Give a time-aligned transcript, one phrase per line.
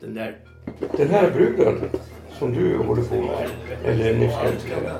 [0.00, 0.36] Den där...
[0.96, 1.90] Den här bruden
[2.38, 3.48] som du håller på med,
[3.84, 4.94] eller nyss älskade.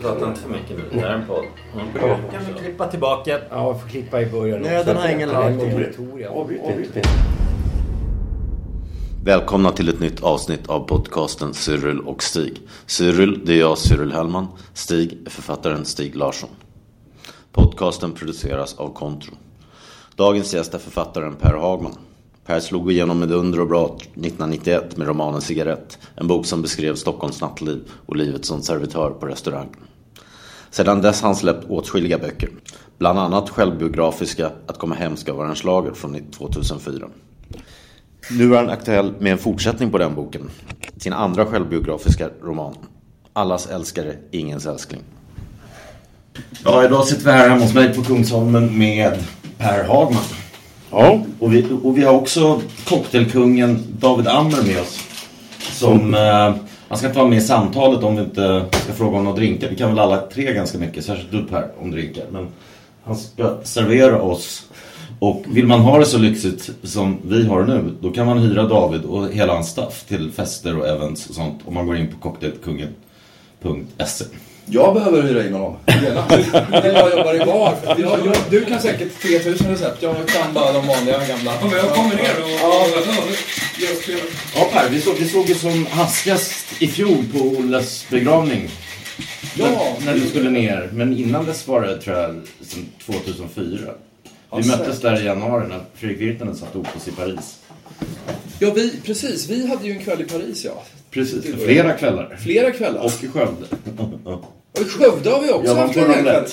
[0.00, 0.84] Prata inte för mycket nu.
[0.92, 1.44] Det här är en podd.
[1.74, 1.86] Mm.
[1.94, 2.18] Ja.
[2.32, 3.38] Kan vi klippa tillbaka?
[3.50, 5.52] Ja, jag får klippa i början Nöden har ingen lag.
[5.52, 7.02] Inte.
[9.24, 12.60] Välkomna till ett nytt avsnitt av podcasten Cyril och Stig.
[12.86, 14.46] Cyril, det är jag, Cyril Hellman.
[14.74, 16.50] Stig är författaren Stig Larsson.
[17.52, 19.34] Podcasten produceras av Kontro.
[20.16, 21.96] Dagens gäst är författaren Per Hagman.
[22.46, 25.98] Per slog igenom med dunder och brak 1991 med romanen Cigarett.
[26.14, 29.68] En bok som beskrev Stockholms nattliv och livet som servitör på restaurang.
[30.70, 32.50] Sedan dess har han släppt åtskilliga böcker.
[32.98, 37.08] Bland annat självbiografiska Att komma hem ska vara en slager från 2004.
[38.30, 40.50] Nu är han aktuell med en fortsättning på den boken.
[40.96, 42.74] Sin andra självbiografiska roman.
[43.32, 45.00] Allas älskare, ingens älskling.
[46.64, 49.18] Ja, idag sitter vi här hemma hos mig på Kungsholmen med
[49.58, 50.22] Per Hagman.
[50.92, 55.00] Ja, Och vi, och vi har också cocktailkungen David Ammer med oss.
[55.58, 56.54] Som, eh,
[56.88, 59.68] han ska inte vara med i samtalet om vi inte ska fråga om några drinkar.
[59.68, 62.24] Vi kan väl alla tre ganska mycket, särskilt du Per, om drinkar.
[62.30, 62.48] Men
[63.04, 64.66] han ska servera oss.
[65.18, 68.68] Och vill man ha det så lyxigt som vi har nu, då kan man hyra
[68.68, 71.60] David och hela hans staff till fester och events och sånt.
[71.64, 74.24] Om man går in på cocktailkungen.se.
[74.66, 75.76] Jag behöver hyra in honom.
[76.72, 77.74] Jag jobbar i bar.
[77.86, 80.02] Jag, jag, du kan säkert 3000 recept.
[80.02, 81.52] Jag kan bara de vanliga gamla.
[81.60, 82.50] Ja, men jag kommer ner och...
[82.60, 82.86] Ja.
[84.54, 88.68] Ja Per, vi såg, vi såg ju som hastigast i fjol på Olles begravning.
[89.56, 89.66] Ja,
[89.98, 90.90] när, när du skulle ner.
[90.92, 93.64] Men innan dess var det tror jag som 2004.
[93.64, 93.88] Vi
[94.50, 95.02] Ja, möttes säkert.
[95.02, 97.56] där i januari när Fredrik Virtanen satt Opus i Paris.
[98.58, 99.48] ja vi, precis.
[99.48, 100.82] Vi hade ju en kväll i Paris, ja.
[101.12, 102.36] Precis, flera kvällar.
[102.42, 103.00] Flera kvällar.
[103.04, 103.66] Och i Skövde.
[104.72, 106.44] Och i Skövde har vi också haft en hel kväll.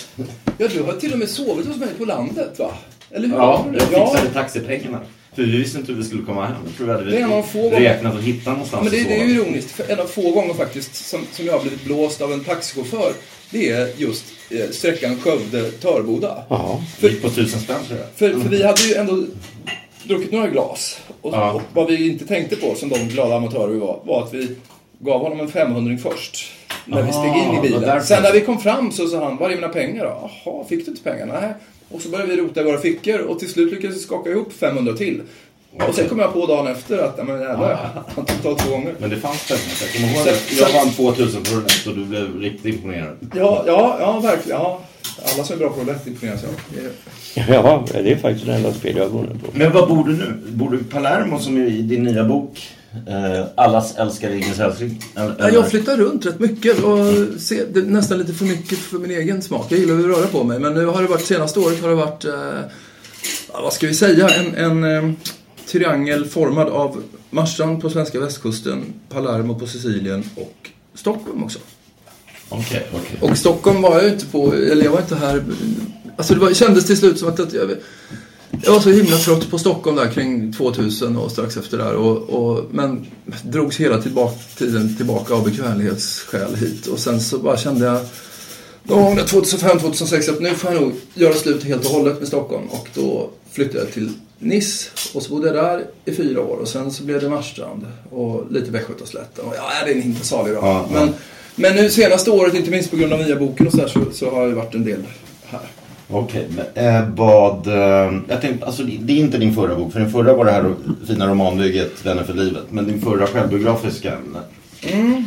[0.57, 2.71] Ja, du har till och med sovit hos mig på landet, va?
[3.11, 3.35] Eller hur?
[3.35, 4.09] Ja, jag ja.
[4.11, 4.99] fixade taxipengarna.
[5.35, 6.55] För vi visste inte hur vi skulle komma hem.
[6.65, 8.91] Jag tror vi hade Det är en av få gånger- räknat och hittat någonstans Men
[8.91, 9.71] det, det är ju ironiskt.
[9.71, 13.11] För en av få gånger faktiskt som, som jag har blivit blåst av en taxichaufför.
[13.51, 16.43] Det är just eh, sträckan Skövde-Törboda.
[16.49, 16.83] ja.
[16.99, 18.07] Gick på tusen spänn tror jag.
[18.15, 19.23] För, för vi hade ju ändå
[20.03, 20.99] druckit några glas.
[21.21, 21.51] Och, Ja.
[21.53, 24.55] och vad vi inte tänkte på, som de glada amatörer vi var, var att vi
[24.99, 26.51] gav honom en 500 först.
[26.85, 28.03] När vi steg in i Ah, bilen.
[28.03, 30.29] Sen när vi kom fram så sa han, var är mina pengar då?
[30.45, 31.25] Jaha, fick du inte pengar?
[31.25, 31.53] Nej.
[31.91, 34.53] Och så började vi rota i våra fickor och till slut lyckades vi skaka ihop
[34.53, 35.21] 500 till.
[35.87, 38.95] Och sen kom jag på dagen efter att, ja, men jävlar, han tog två gånger.
[38.99, 39.61] Men det fanns pengar.
[39.81, 43.17] Jag kommer ihåg att jag vann 2000 på roulette och du blev riktigt imponerad.
[43.35, 44.59] Ja, ja, ja, verkligen.
[44.59, 44.81] Ja.
[45.33, 46.51] Alla som är bra på roulette imponeras jag.
[46.73, 49.47] Det är- ja, det är faktiskt det enda spel jag har vunnit på.
[49.53, 50.33] Men var bor du nu?
[50.47, 52.67] Bor du i Palermo som är i din nya bok?
[53.07, 55.01] Eh, Allas älskar ingens älskling?
[55.15, 56.97] Ja, jag flyttar runt rätt mycket och
[57.41, 59.65] ser det är nästan lite för mycket för min egen smak.
[59.69, 61.95] Jag gillar att röra på mig men nu har det varit, senaste året har det
[61.95, 62.31] varit, eh,
[63.53, 65.11] ja, vad ska vi säga, en, en eh,
[65.71, 71.59] triangel formad av Marstrand på svenska västkusten, Palermo på Sicilien och Stockholm också.
[72.49, 73.29] Okej, okej.
[73.29, 75.43] Och Stockholm var jag inte på, eller jag var inte här,
[76.17, 77.71] alltså det var, kändes till slut som att, att jag,
[78.63, 81.93] jag var så himla trött på Stockholm där kring 2000 och strax efter där.
[81.93, 83.07] Och, och, men
[83.43, 86.87] drogs hela tillbaka, tiden tillbaka av bekvämlighetsskäl hit.
[86.87, 88.05] Och sen så bara kände jag
[88.83, 92.27] någon gång där 2005-2006 att nu får jag nog göra slut helt och hållet med
[92.27, 92.67] Stockholm.
[92.69, 96.57] Och då flyttade jag till Nice och så bodde jag där i fyra år.
[96.57, 99.45] Och sen så blev det Marstrand och lite Västgötaslätten.
[99.45, 100.59] Och ja, det är inte salig då.
[100.61, 100.99] Ja, ja.
[100.99, 101.13] men,
[101.55, 103.99] men nu senaste året, inte minst på grund av nya boken och så, där, så,
[104.13, 104.99] så har jag varit en del
[105.45, 105.59] här.
[106.11, 107.67] Okej, men eh, vad...
[107.67, 110.51] Eh, jag tänkte, alltså det är inte din förra bok, för din förra var det
[110.51, 110.73] här
[111.07, 112.63] fina romanbygget Vänner för livet.
[112.69, 114.17] Men din förra självbiografiska,
[114.81, 115.23] Mm.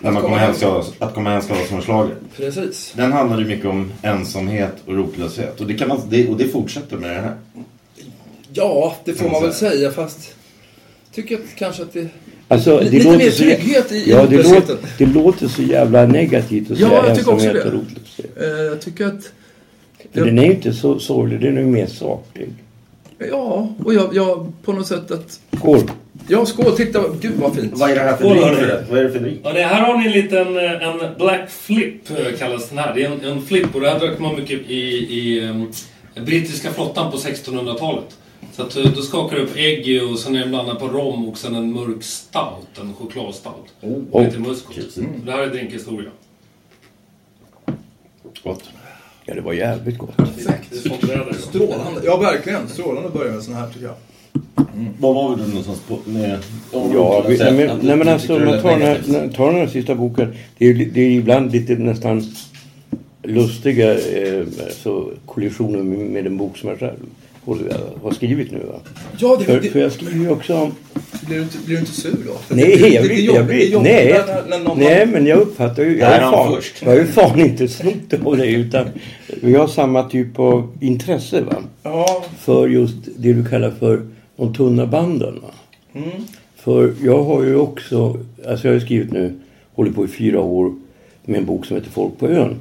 [0.00, 2.14] när man kommer hem ska, att komma hem ska vara som en schlager.
[2.36, 2.92] Precis.
[2.96, 5.60] Den handlar ju mycket om ensamhet och rotlöshet.
[5.60, 7.34] Och det, kan man, det, och det fortsätter med det här.
[8.54, 9.90] Ja, det får man väl säga.
[9.90, 10.34] fast
[11.14, 12.08] tycker att kanske att det...
[12.48, 15.62] Alltså, Lite det låter mer så, trygghet i- i ja, det, låter, det låter så
[15.62, 17.68] jävla negativt att Ja, säga jag tycker också ensamhet det.
[17.68, 18.42] och rotlöshet.
[18.42, 19.32] Eh, jag tycker att...
[20.12, 22.48] Jag- den är ju inte så sorglig, den är ju mer saklig.
[23.30, 25.40] Ja, och jag, jag på något sätt att...
[25.58, 25.80] Skål!
[26.28, 27.72] Ja, skål, titta, gud vad fint.
[27.76, 28.44] Vad är det här för drink?
[28.44, 28.56] hörni.
[28.56, 28.86] förresten?
[28.90, 29.38] Vad är det för drink?
[29.44, 32.94] Ja, det här har ni en liten eh, en black flip eh, kallas den här.
[32.94, 34.74] Det är en, en flip och det här drack man mycket i,
[35.18, 35.72] i em,
[36.24, 38.04] brittiska flottan på 1600-talet.
[38.52, 41.28] Så att, eh, då skakar du upp ägg och sen är det blandat på rom
[41.28, 43.72] och sen en mörk stout, en chokladstout.
[43.80, 44.24] Oh.
[44.24, 44.76] Lite muskot.
[45.24, 46.10] Det här är drinkhistoria.
[48.44, 48.62] Gott.
[49.24, 50.14] Ja, det var jävligt gott.
[50.38, 50.54] Idag.
[51.38, 52.00] Strålande.
[52.04, 52.68] Ja, verkligen.
[52.68, 53.94] Strålande att börja med sån här tycker jag.
[54.98, 55.98] Var var du någonstans på?
[56.04, 56.38] Med,
[56.72, 59.66] Ja, vi, nej, men, nej men alltså om man tar den, här, tar den här
[59.66, 60.34] sista boken.
[60.58, 62.22] Det är, det är ibland lite nästan
[63.22, 66.98] lustiga eh, alltså, kollisioner med, med en bok som jag själv
[68.02, 68.58] har skrivit nu.
[68.58, 68.80] Va?
[69.18, 70.74] Ja, det, För, det, för jag skriver ju också om...
[71.26, 72.32] blir, du inte, blir du inte sur då?
[72.32, 75.38] För Nej, det, jag det, det, jag blir, jobbigt nej, när, när nej, men jag
[75.38, 75.98] uppfattar ju...
[75.98, 78.86] Jag har fan, jag har ju fan inte snott av dig utan
[79.40, 81.56] vi har samma typ av intresse va?
[81.82, 84.06] Ja, för just det du kallar för
[84.36, 85.40] de tunna banden.
[85.42, 85.50] Va?
[85.94, 86.10] Mm.
[86.56, 88.18] För jag har ju också,
[88.48, 89.34] alltså jag har skrivit nu,
[89.74, 90.74] hållit på i fyra år
[91.24, 92.56] med en bok som heter Folk på ön.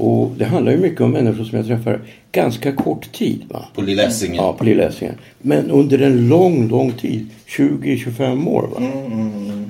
[0.00, 2.00] Och det handlar ju mycket om människor som jag träffar
[2.32, 3.44] ganska kort tid.
[3.48, 3.64] Va?
[3.74, 4.36] På Lilla Essingen.
[4.36, 5.14] Ja, på Lilla Essingen.
[5.38, 7.26] Men under en lång, lång tid.
[7.46, 8.68] 20-25 år.
[8.74, 8.82] Va?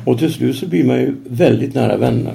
[0.05, 2.35] Och till slut så blir man ju väldigt nära vänner.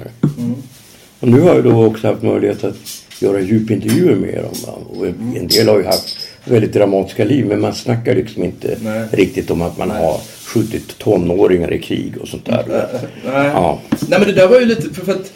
[1.20, 2.76] Och nu har jag då också haft möjlighet att
[3.20, 4.54] göra djupintervjuer med dem.
[4.66, 4.72] Va?
[4.96, 7.46] Och en del har ju haft väldigt dramatiska liv.
[7.46, 9.08] Men man snackar liksom inte Nej.
[9.12, 12.64] riktigt om att man har skjutit tonåringar i krig och sånt där.
[13.24, 13.46] nej.
[13.54, 13.80] Ja.
[14.08, 15.32] Nej men det där var ju lite, för, för att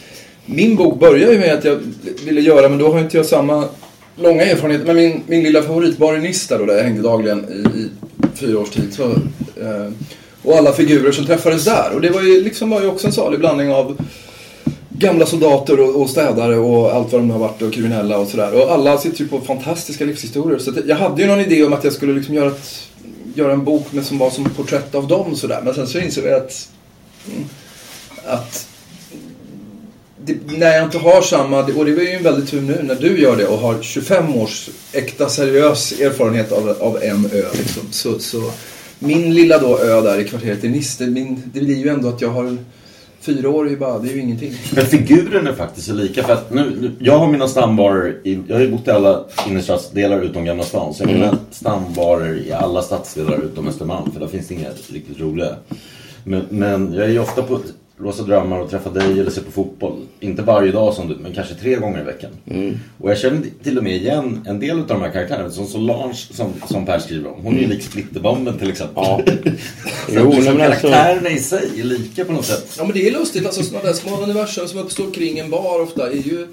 [0.50, 1.78] min bok började ju med att jag
[2.24, 3.64] ville göra, men då har inte jag samma
[4.16, 4.86] långa erfarenhet.
[4.86, 7.88] Men min, min lilla favoritbar i Nista då, där jag hängde dagligen i, i
[8.34, 8.94] fyra års tid.
[8.94, 9.04] Så,
[9.60, 9.92] eh,
[10.42, 11.90] och alla figurer som träffades där.
[11.94, 13.96] Och det var ju liksom var ju också en salig blandning av
[14.90, 18.62] gamla soldater och, och städare och allt vad de har varit och kriminella och sådär.
[18.62, 20.58] Och alla sitter ju på fantastiska livshistorier.
[20.58, 22.88] Så att jag hade ju någon idé om att jag skulle liksom göra, ett,
[23.34, 25.60] göra en bok med, som var som porträtt av dem sådär.
[25.64, 26.68] Men sen så insåg jag att,
[27.28, 27.44] mm,
[28.26, 28.69] att
[30.32, 32.94] det, när jag inte har samma, och det var ju en väldigt tur nu när
[32.94, 37.44] du gör det och har 25 års äkta seriös erfarenhet av, av en ö.
[37.52, 37.82] Liksom.
[37.90, 38.50] Så, så
[38.98, 42.20] min lilla då ö där i kvarteret i Niste, min, det blir ju ändå att
[42.20, 42.56] jag har
[43.20, 44.54] fyra år är ju bara, det är ju ingenting.
[44.74, 46.22] Men figuren är faktiskt lika.
[46.22, 49.24] För att nu, nu, jag har mina stambarer i, jag har ju bott i alla
[49.48, 50.94] innerstadsdelar utom Gamla stan.
[50.94, 54.12] Så jag har mina stambarer i alla stadsdelar utom Östermalm.
[54.12, 55.56] För där finns det inga riktigt roliga.
[56.24, 57.60] Men, men jag är ju ofta på
[58.02, 60.06] Rosa Drömmar och träffar dig eller ser på fotboll.
[60.20, 62.30] Inte varje dag som du, men kanske tre gånger i veckan.
[62.98, 65.50] Och jag känner till och med igen en del av de här karaktärerna.
[65.50, 67.40] Som Solange som, som Per skriver om.
[67.42, 68.94] Hon är ju lik Splitterbomben till exempel.
[69.04, 69.20] Ja.
[70.06, 72.74] Så Jo, liksom alltså- karaktärerna i sig är lika på något sätt.
[72.78, 75.82] Ja men det är lustigt, alltså sådana där små universum som uppstår kring en bar
[75.82, 76.46] ofta är ju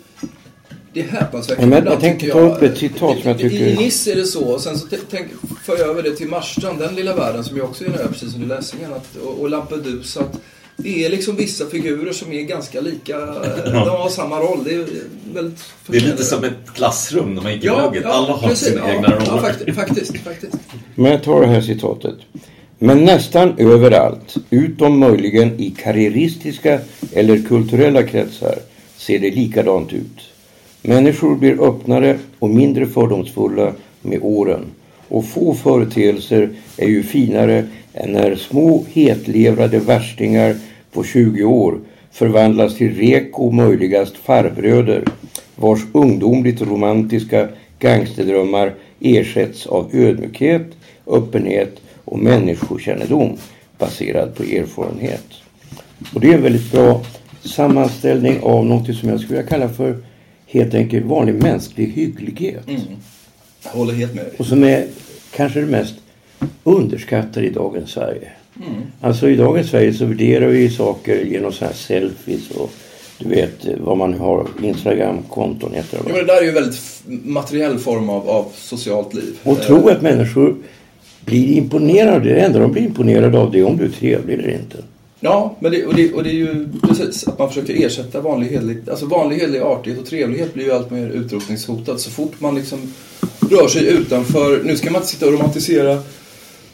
[0.94, 3.50] det är Ja, häpnadsväckande men jag ibland, tänkte ta upp ett citat som jag I-
[3.50, 5.28] tycker- I Nice är det så, och sen så tänk,
[5.64, 8.32] för jag över det till Marstrand, den lilla världen som ju också är ö, precis
[8.34, 10.20] som i Läsingen, att, och, och Lampedusa.
[10.20, 10.40] Att
[10.78, 13.18] det är liksom vissa figurer som är ganska lika,
[13.66, 14.64] de har samma roll.
[14.64, 14.86] Det är
[15.34, 18.04] väldigt Det är lite som ett klassrum när man gick i Ja, högget.
[18.04, 18.68] ja, Alla har precis.
[18.68, 19.42] sina ja, egna Ja, roller.
[19.42, 20.54] faktiskt, faktiskt, faktiskt.
[20.96, 22.16] Men jag tar det här citatet.
[22.80, 26.80] Men nästan överallt, utom möjligen i karriäristiska
[27.14, 28.56] eller kulturella kretsar,
[28.98, 30.20] ser det likadant ut.
[30.82, 34.66] Människor blir öppnare och mindre fördomsfulla med åren.
[35.08, 40.56] Och få företeelser är ju finare än när små hetlevrade värstingar
[40.92, 41.80] på 20 år
[42.12, 45.04] förvandlas till reko möjligast farbröder
[45.56, 47.48] vars ungdomligt romantiska
[47.80, 50.68] gangsterdrömmar ersätts av ödmjukhet,
[51.08, 53.38] öppenhet och människokännedom
[53.78, 55.26] baserad på erfarenhet.
[56.14, 57.02] Och det är en väldigt bra
[57.42, 59.98] sammanställning av något som jag skulle vilja kalla för
[60.48, 62.68] helt enkelt vanlig mänsklig hygglighet.
[62.68, 62.82] Mm.
[63.64, 64.34] Jag håller helt med dig.
[64.38, 64.88] Och som är
[65.36, 65.96] kanske det mest
[66.64, 68.32] underskattade i dagens Sverige.
[69.02, 72.72] Alltså i dagens Sverige så värderar vi saker genom sådana här selfies och
[73.20, 76.12] du vet vad man har, Instagram-konton heter Ja, de.
[76.12, 76.82] men det där är ju en väldigt
[77.24, 79.38] materiell form av, av socialt liv.
[79.44, 80.56] Och tro att människor
[81.26, 82.30] blir imponerade.
[82.30, 84.78] Det enda de blir imponerade av det är om du är trevlig eller inte.
[85.20, 88.48] Ja, men det, och, det, och det är ju precis att man försöker ersätta vanlig
[88.48, 92.56] hederlig, alltså vanlig hederlig artighet och trevlighet blir ju allt mer utrotningshotad så fort man
[92.56, 92.94] liksom
[93.52, 96.02] rör sig utanför, nu ska man inte sitta och romantisera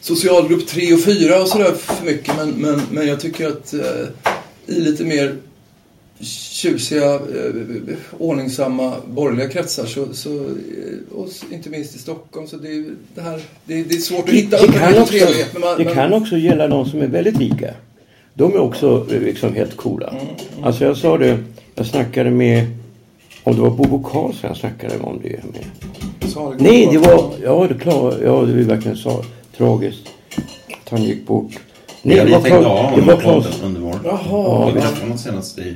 [0.01, 3.81] socialgrupp 3 och 4 och sådär för mycket men, men, men jag tycker att eh,
[4.65, 5.35] i lite mer
[6.21, 7.19] tjusiga, eh,
[8.19, 13.39] ordningsamma borgerliga kretsar så, så eh, och inte minst i Stockholm så det det här,
[13.65, 15.93] det, det är svårt att hitta Det kan öppenhet och också, men man, det men-
[15.93, 17.73] kan också gälla de som är väldigt lika.
[18.33, 20.15] De är också eh, liksom helt coola.
[20.63, 21.37] Alltså jag sa det,
[21.75, 22.67] jag snackade med,
[23.43, 25.65] om det var Bobo Karlsson jag snackade om det med.
[26.23, 29.23] Det Nej, det var, ja det, klar, ja, det var verkligen så
[29.57, 30.07] tragiskt.
[30.83, 31.51] Att han gick bort.
[32.01, 33.05] Nej, det vi var tänkte Kla- ha det honom
[33.83, 33.99] var våren.
[34.05, 34.71] Jaha.
[34.75, 35.75] Vi träffade honom senast i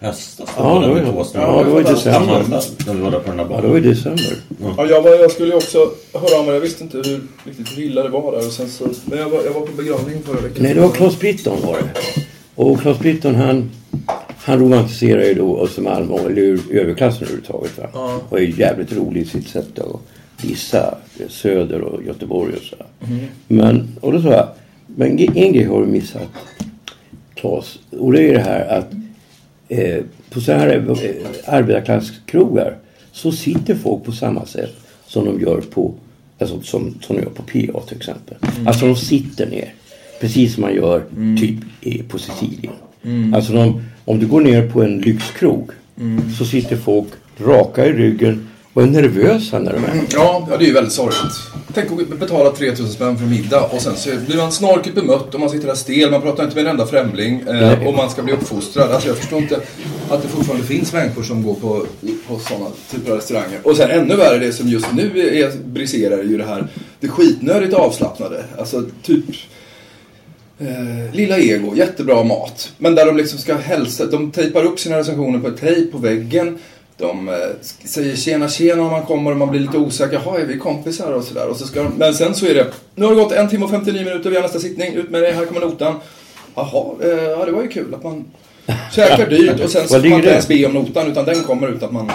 [0.00, 0.48] höstas.
[0.56, 1.42] Ja, det det var- stycken.
[1.48, 2.44] ja, det var i december.
[2.86, 4.32] När vi var där på den där Ja, det var i december.
[4.76, 5.78] Ja, jag, var, jag skulle ju också
[6.14, 6.54] höra av mig.
[6.54, 8.38] Jag visste inte hur, riktigt hur illa det var där.
[8.46, 10.56] Och sen så, men jag var, jag var på begravning förra veckan.
[10.62, 11.88] Nej, det var Claes Britton var det.
[12.54, 13.70] Och Claes Britton han,
[14.38, 17.78] han romantiserar ju då Östermalm och eller överklassen överhuvudtaget.
[17.78, 17.88] Va?
[17.92, 18.20] Ja.
[18.28, 20.00] Och är jävligt rolig i sitt sätt att
[20.42, 22.76] dissa Söder och Göteborg och så.
[23.06, 23.24] Mm.
[23.48, 24.48] Men, och då sa jag,
[24.86, 26.28] men en grej har du missat
[27.34, 27.78] Claes.
[27.90, 28.92] Och det är det här att
[29.68, 32.76] eh, på så här eh, arbetarklasskrogar
[33.12, 34.74] så sitter folk på samma sätt
[35.06, 35.94] som de gör på
[36.40, 38.36] Alltså som, som de gör på PA till exempel.
[38.66, 39.74] Alltså de sitter ner.
[40.20, 41.02] Precis som man gör
[41.40, 42.74] typ i, på Sicilien.
[43.34, 45.70] Alltså de, om du går ner på en lyxkrog
[46.38, 50.64] så sitter folk raka i ryggen och är nervösa när de är Ja, ja, det
[50.64, 51.34] är ju väldigt sorgligt.
[51.74, 55.40] Tänk att betala 3000 spänn för middag och sen så blir man snorkigt bemött och
[55.40, 58.22] man sitter där stel, man pratar inte med en enda främling eh, och man ska
[58.22, 58.90] bli uppfostrad.
[58.90, 59.60] Alltså jag förstår inte
[60.10, 61.86] att det fortfarande finns människor som går på,
[62.28, 63.60] på sådana typer av restauranger.
[63.62, 66.66] Och sen ännu värre, det som just nu är, briserar är ju det här,
[67.00, 68.44] det skitnödigt avslappnade.
[68.58, 69.24] Alltså typ
[70.60, 72.72] Eh, Lilla Ego, jättebra mat.
[72.78, 76.58] Men där de liksom ska hälsa, de tejpar upp sina recensioner på tejp på väggen.
[76.96, 77.34] De eh,
[77.84, 80.20] säger tjena tjena om man kommer och man blir lite osäker.
[80.24, 81.54] Jaha, är vi kompisar och sådär.
[81.54, 84.04] Så de, men sen så är det, nu har det gått en timme och 59
[84.04, 85.94] minuter, vi har nästa sittning, ut med det, här kommer notan.
[86.54, 88.24] Jaha, eh, ja det var ju kul att man
[88.92, 91.68] käkar dyrt och sen så får man inte ens be om notan utan den kommer
[91.68, 92.10] utan att man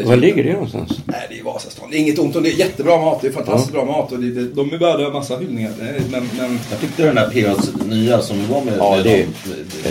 [0.00, 0.90] säger Var ligger det någonstans?
[1.04, 1.90] Nej, det är Vasastan.
[1.90, 2.48] Det är inget ont om det.
[2.52, 3.18] är jättebra mat.
[3.22, 5.70] Det är fantastiskt bra mat och det, det, de är värda en massa hyllningar.
[6.10, 9.26] Men, men Jag tyckte den där PAs nya som vi var med, Ja, det-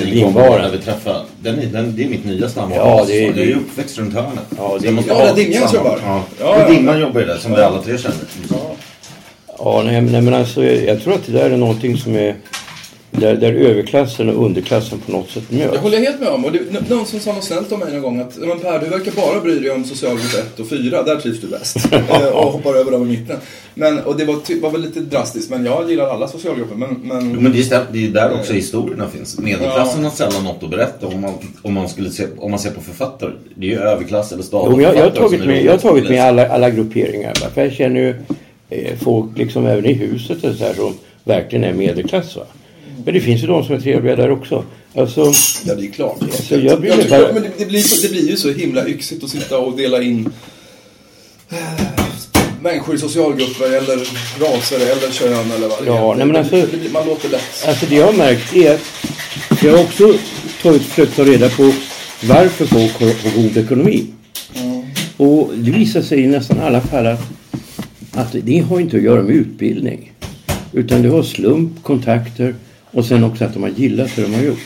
[0.06, 0.48] vi vinbaren.
[0.52, 1.20] kom när vi träffade.
[1.42, 2.76] Den, är- den, det är mitt nya stammat.
[2.78, 4.32] Ja, det är- jag är ju uppväxt runt hörnet.
[4.58, 6.00] Ja, det är- måste Ja, där samma- jobbar.
[6.06, 6.70] Ja, Ja, ja, ja.
[6.76, 8.18] Dimman jobbar ju där, som vi alla tre känner.
[9.58, 12.36] Ja, nej, nej men alltså jag, jag tror att det där är någonting som är
[13.20, 15.74] där, där överklassen och underklassen på något sätt möts.
[15.74, 16.46] Jag håller helt med om.
[16.46, 18.86] Och det, någon som sa något snällt om mig någon gång att men Per, du
[18.86, 21.04] verkar bara bry dig om socialgrupp 1 och 4.
[21.04, 21.78] Där trivs du bäst.
[22.10, 23.38] Eh, och hoppar över dem i mitten.
[23.74, 26.76] Men, och det var, ty- var väl lite drastiskt, men jag gillar alla socialgrupper.
[26.76, 29.40] Men, men, Jo, Men det är, det är där också historierna finns.
[29.40, 32.72] Medelklassen har sällan något att berätta om man, om man, skulle se, om man ser
[32.72, 33.32] på författare.
[33.56, 36.24] Det är ju överklass eller men jag, jag har tagit med, jag har tagit med
[36.24, 37.34] alla, alla grupperingar.
[37.34, 38.16] För jag känner ju
[38.70, 40.94] eh, folk liksom även i huset och så här, som
[41.24, 42.36] verkligen är medelklass.
[42.36, 42.44] Va?
[43.06, 44.64] Men det finns ju de som är trevliga där också.
[44.96, 45.34] Alltså,
[45.66, 46.18] ja, det är klart.
[46.22, 48.88] Alltså, jag bryr mig tycker- bara- men det, det, blir, det blir ju så himla
[48.88, 50.30] yxigt att sitta och dela in
[51.50, 51.58] eh,
[52.62, 53.98] människor i socialgrupper eller
[54.40, 56.18] raser eller kön eller vad det Ja, är.
[56.18, 57.68] nej, men alltså- det, blir- man låter lätt.
[57.68, 58.74] alltså det jag har märkt är
[59.50, 60.14] att jag har också
[60.62, 61.74] tagit, försökt ta reda på
[62.24, 64.06] varför folk har, god ekonomi.
[65.18, 67.22] Och det visar sig i nästan alla fall att,
[68.12, 70.12] att det har inte att göra med utbildning.
[70.74, 72.56] Utan det har slump, kontakter
[72.96, 74.60] och sen också att de har gillat det de har gjort.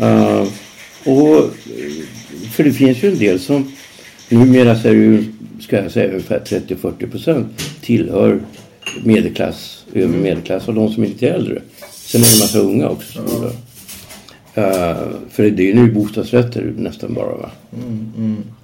[0.00, 0.48] Uh,
[1.04, 1.50] och,
[2.52, 3.72] för det finns ju en del som
[4.28, 5.24] numera så är det ju,
[5.60, 7.46] ska jag säga, ungefär 30-40 procent
[7.80, 8.40] tillhör
[9.04, 11.62] medelklass, övre medelklass och de som är lite äldre.
[11.90, 13.22] Sen är det en massa unga också.
[13.22, 13.52] tillhör.
[14.58, 17.50] Uh, för det är ju nu bostadsrätter nästan bara va?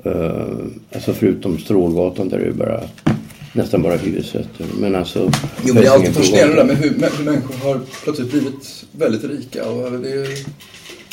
[0.06, 2.80] Uh, alltså förutom Strålgatan där det är bara
[3.52, 4.66] nästan bara hyresrätter.
[4.78, 5.32] Men alltså...
[5.64, 8.84] Jo, men det är alltid fascinerande där med hur, med hur människor har plötsligt blivit
[8.92, 9.64] väldigt rika.
[9.64, 10.28] Och det är,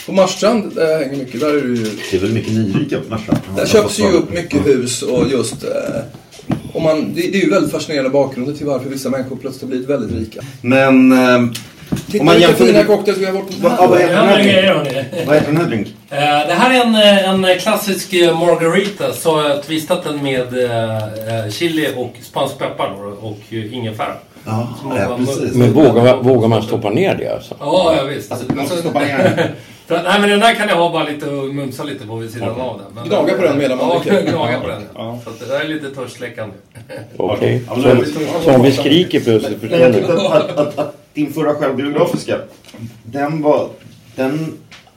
[0.05, 1.89] på Marstrand, där jag hänger mycket, där är det ju...
[2.11, 3.39] Det är väl mycket nyrika på Marstrand.
[3.55, 5.63] Där köps ju upp mycket hus och just...
[5.63, 6.01] Eh,
[6.73, 9.69] och man, det, det är ju väldigt fascinerande bakgrunder till varför vissa människor plötsligt har
[9.69, 10.41] blivit väldigt rika.
[10.61, 11.11] Men...
[11.11, 11.51] Eh,
[12.11, 14.15] Titta Om man vilka jämför fina med- cocktails vi har varit på vad, vad, heter
[14.15, 15.25] den Ja, här det är det.
[15.25, 15.87] vad heter den här drink?
[16.09, 19.13] Eh, Det här är en, eh, en klassisk eh, margarita.
[19.13, 20.47] Så har jag twistat den med
[21.53, 24.13] chili och spansk peppar då, och ingefära.
[24.45, 24.67] Ja,
[24.97, 25.53] ja, precis.
[25.55, 27.55] Men vågar, man- vågar man stoppa ner det alltså?
[27.59, 28.31] Ja, ja visst.
[28.31, 29.47] Alltså, man får stoppa ner den.
[29.87, 32.31] För, nej, men den där kan jag ha bara lite och mumsa lite på vid
[32.31, 33.03] sidan av den.
[33.07, 34.31] Gnaga på den medan man Ja, dricker.
[34.31, 34.81] gnaga på den.
[35.23, 36.55] Så att det där är lite törstsläckande.
[37.17, 37.61] Okej.
[37.67, 40.13] Ja, men Så, det är så om vi skriker plötsligt försvinner tyckte
[41.19, 42.37] din förra självbiografiska,
[43.03, 43.69] den var...
[44.15, 44.53] Den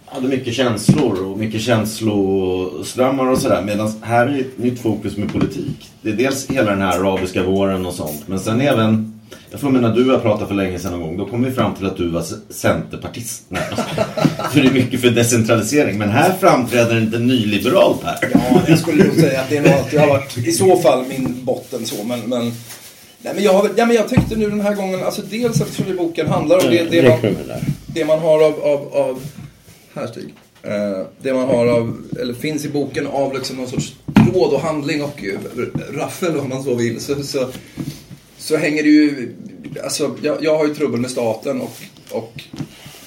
[0.06, 3.62] hade mycket känslor och mycket känsloströmmar och sådär.
[3.62, 5.90] Medan här är ett nytt fokus med politik.
[6.02, 8.22] Det är dels hela den här arabiska våren och sånt.
[8.26, 9.08] Men sen även...
[9.50, 11.16] Jag får med när du har pratat för länge sedan någon gång.
[11.16, 13.42] Då kom vi fram till att du var centerpartist.
[13.48, 13.62] Nej,
[14.52, 15.98] för det är mycket för decentralisering.
[15.98, 18.30] Men här framträder inte nyliberal Per.
[18.32, 21.04] Ja, jag skulle nog säga att det är nog alltid har varit i så fall
[21.08, 22.04] min botten så.
[22.04, 22.52] Men, men,
[23.22, 25.60] nej, men, jag, har, väl- ja, men jag tyckte nu den här gången, alltså dels
[25.60, 27.60] eftersom boken handlar om det, det, Räcker man, det det
[28.00, 29.22] det man har av, av, av
[29.94, 30.34] här Stig.
[30.62, 33.94] Eh, det man har av, eller finns i boken av liksom någon sorts
[34.34, 35.38] råd och handling och eh,
[35.98, 37.00] raffel om man så vill.
[37.00, 37.48] Så, så,
[38.38, 39.34] så hänger det ju,
[39.84, 41.76] alltså jag, jag har ju trubbel med staten och,
[42.10, 42.42] och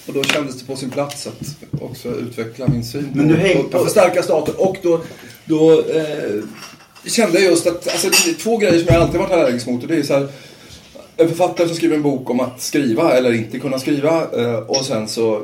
[0.08, 3.64] Och då kändes det på sin plats att också utveckla min syn Men du häng-
[3.64, 4.62] på, på, på starka stater.
[4.62, 5.02] Och då,
[5.46, 6.44] då eh,
[7.08, 9.82] kände jag just att, alltså det är två grejer som jag alltid varit allergisk mot.
[9.84, 10.28] Och det är så här,
[11.18, 14.28] en författare som skriver en bok om att skriva eller inte kunna skriva.
[14.38, 15.42] Eh, och sen så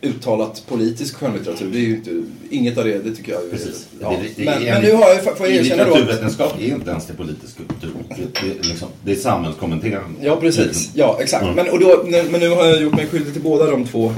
[0.00, 1.66] uttalat politisk skönlitteratur.
[1.72, 3.48] Det är ju inte, inget av det, det tycker jag är...
[3.50, 3.86] Precis.
[4.00, 4.10] Ja.
[4.10, 6.66] Det- det- men, det men nu har jag, får jag erkänna då att litteraturvetenskap är
[6.66, 7.90] inte ens det politisk kultur.
[8.42, 10.18] Det, liksom, det är samhällskommenterande.
[10.22, 10.90] Ja, precis.
[10.94, 11.42] Ja, exakt.
[11.42, 11.54] Mm.
[11.54, 14.14] Men, och då, men nu har jag gjort mig skyldig till båda de två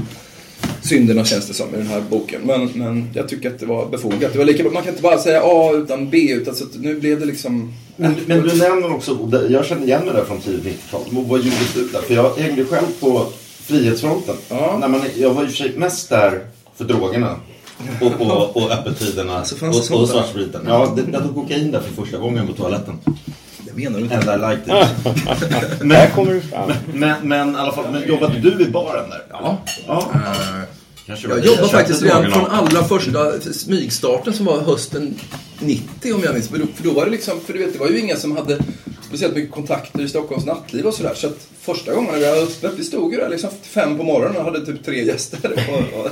[0.86, 2.40] synderna känns det som i den här boken.
[2.44, 4.32] Men, men jag tycker att det var befogat.
[4.32, 6.18] Det var lika, man kan inte bara säga A utan B.
[6.32, 7.74] Utan, så att nu blev det liksom...
[7.96, 11.00] Men, men du nämner också, jag känner igen mig där från tidigt 90-tal.
[11.10, 12.00] Vad gjorde du där?
[12.00, 13.26] För jag hängde själv på
[13.60, 14.34] Frihetsfronten.
[14.48, 14.76] Ja.
[14.80, 16.40] När man, jag var ju i och för sig mest där
[16.76, 17.36] för drogerna.
[18.00, 19.44] Och, och, och öppettiderna.
[19.62, 20.60] Och, och svartspriten.
[20.68, 22.98] Ja, det, jag tog kokain där för första gången på toaletten.
[23.58, 24.16] Det menar du inte.
[24.16, 25.88] And I liked it.
[25.90, 26.72] Där kommer du fram.
[26.94, 29.22] Men, men i alla fall, men jobbade du i baren där?
[29.30, 29.58] Ja.
[29.86, 30.10] Ja.
[31.06, 35.14] Kanske var Jag jobbade faktiskt redan från allra första smygstarten som var hösten
[35.60, 36.48] 90 om jag minns.
[36.48, 38.58] För då, var det liksom, för du vet det var ju inga som hade
[39.08, 41.12] speciellt mycket kontakter i Stockholms nattliv och sådär.
[41.14, 44.02] Så att första gången när vi var öppet, vi stod ju där liksom fem på
[44.04, 45.38] morgonen och hade typ tre gäster.
[45.52, 46.10] Och, och,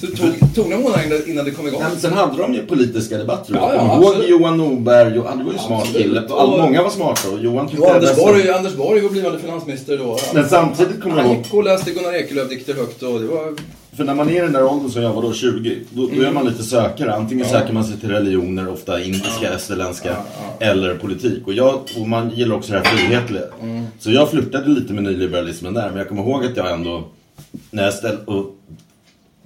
[0.00, 1.82] så det tog, tog några månader innan- innan det kom igång.
[1.82, 3.54] Men sen hade de ju politiska debatter.
[3.54, 4.14] Ja, ja, ihåg.
[4.28, 6.22] Johan Norberg, Jo- han var ju smart kille.
[6.28, 10.18] Många var smarta och Johan tyckte Och Anders Borg, Anders Borg var blivande finansminister då.
[10.34, 13.54] Men samtidigt kommer jag Han ihåg, gick och läste Gunnar Ekelöf-dikter högt och det var...
[13.96, 16.22] för när man är i den där åldern som jag var då, 20, då, då
[16.22, 17.14] är man lite sökare.
[17.14, 20.16] Antingen söker man sig till religioner, ofta indiska, österländska,
[20.60, 21.46] eller politik.
[21.46, 23.42] Och, jag, och man gillar också det här frihetliga.
[23.98, 27.04] Så jag flörtade lite med nyliberalismen där, men jag kommer ihåg att jag ändå,
[27.70, 28.56] när jag ställde och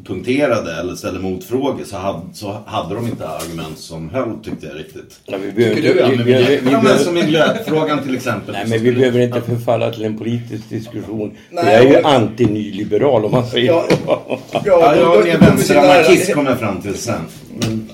[0.07, 4.77] punkterade eller ställde motfrågor så hade, så hade de inte argument som höll tyckte jag
[4.79, 5.21] riktigt.
[5.27, 7.15] Ja, vi behöver, Tycker du, ja, vi, Men vi, vi, vi, vi, ja, men som
[7.15, 8.53] miljöfrågan till exempel.
[8.55, 11.33] nej, men vi behöver inte förfalla till en politisk diskussion.
[11.51, 13.97] Nej, jag är ju och- anti-nyliberal om man säger Ja, så.
[14.07, 17.21] Ja, Ja, jag är mer vänsteranarkist kom jag fram till sen.
[17.61, 17.91] Men,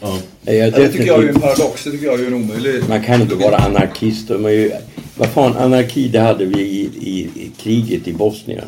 [0.00, 0.18] ja.
[0.42, 1.84] Nej, jag det tycker jag är en paradox.
[1.84, 2.82] Det tycker jag är en omöjlig...
[2.88, 4.28] Man kan inte vara anarkist.
[4.28, 4.70] Man är ju,
[5.16, 8.64] vad fan, anarki det hade vi i, i, i kriget i Bosnien.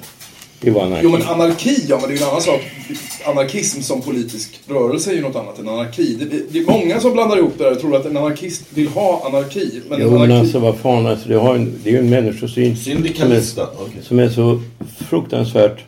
[0.64, 1.00] Det var anarki.
[1.04, 2.60] Jo men anarki, ja men det är ju en annan sak.
[3.24, 6.14] Anarkism som politisk rörelse är ju något annat än anarki.
[6.14, 8.88] Det, det är många som blandar ihop det där och tror att en anarkist vill
[8.88, 9.82] ha anarki.
[9.88, 10.28] Men Jo anarki...
[10.28, 13.02] men alltså vad fan, alltså, det, har en, det är ju en människosyn som är?
[13.80, 14.02] Okej.
[14.02, 14.62] som är så
[15.08, 15.84] fruktansvärt,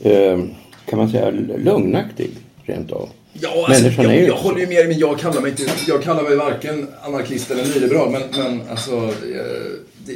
[0.00, 0.38] eh,
[0.86, 2.30] kan man säga, lögnaktig
[2.64, 3.08] rent av.
[3.32, 5.62] Ja, alltså, jag, jag håller ju med dig, men jag kallar mig inte...
[5.88, 8.96] Jag kallar mig varken anarkist eller nyliberal, men, men alltså...
[8.96, 9.10] Eh,
[10.06, 10.12] det,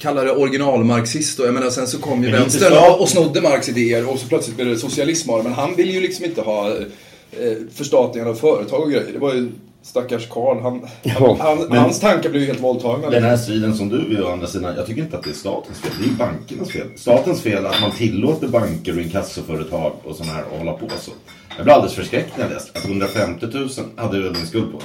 [0.00, 1.44] kallar det originalmarxist då.
[1.44, 4.56] Jag menar, sen så kom ju vänstern och, och snodde Marx idéer och så plötsligt
[4.56, 5.44] blev det socialism av det.
[5.44, 9.12] Men han ville ju liksom inte ha eh, förstatligande av företag och grejer.
[9.12, 9.48] Det var ju
[9.82, 10.60] stackars Karl.
[10.62, 13.10] Han, Ja, han, men- hans tankar blev ju helt våldtagna.
[13.10, 15.34] Den här striden som du vill å andra sidan, jag tycker inte att det är
[15.34, 15.90] statens fel.
[15.98, 16.86] Det är ju bankernas fel.
[16.96, 21.10] Statens fel att man tillåter banker och inkassoföretag och sådana här att hålla på så.
[21.56, 24.80] Jag blev alldeles förskräckt när jag läste att 150 000 hade jag en skuld på.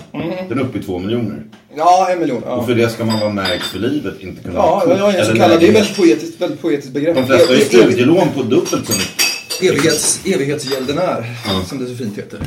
[0.50, 1.44] Den är uppe i 2 miljoner.
[1.78, 2.42] Ja, en miljon.
[2.46, 2.52] Ja.
[2.56, 5.26] Och för det ska man vara märkt för livet, inte kunna Ja, ha ja, ja,
[5.26, 7.16] så kallad, det är väldigt poetiskt, väldigt poetiskt begrepp.
[7.16, 9.22] De flesta har ju studielån på dubbelt så mycket.
[9.62, 11.34] Evighets, evighetsgäldenär,
[11.68, 12.40] som det så fint heter.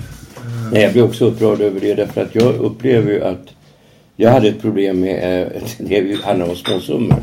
[0.72, 3.48] Nej, jag blir också upprörd över det därför att jag upplever ju att
[4.16, 7.16] jag hade ett problem med, eh, det handlar om småsummor.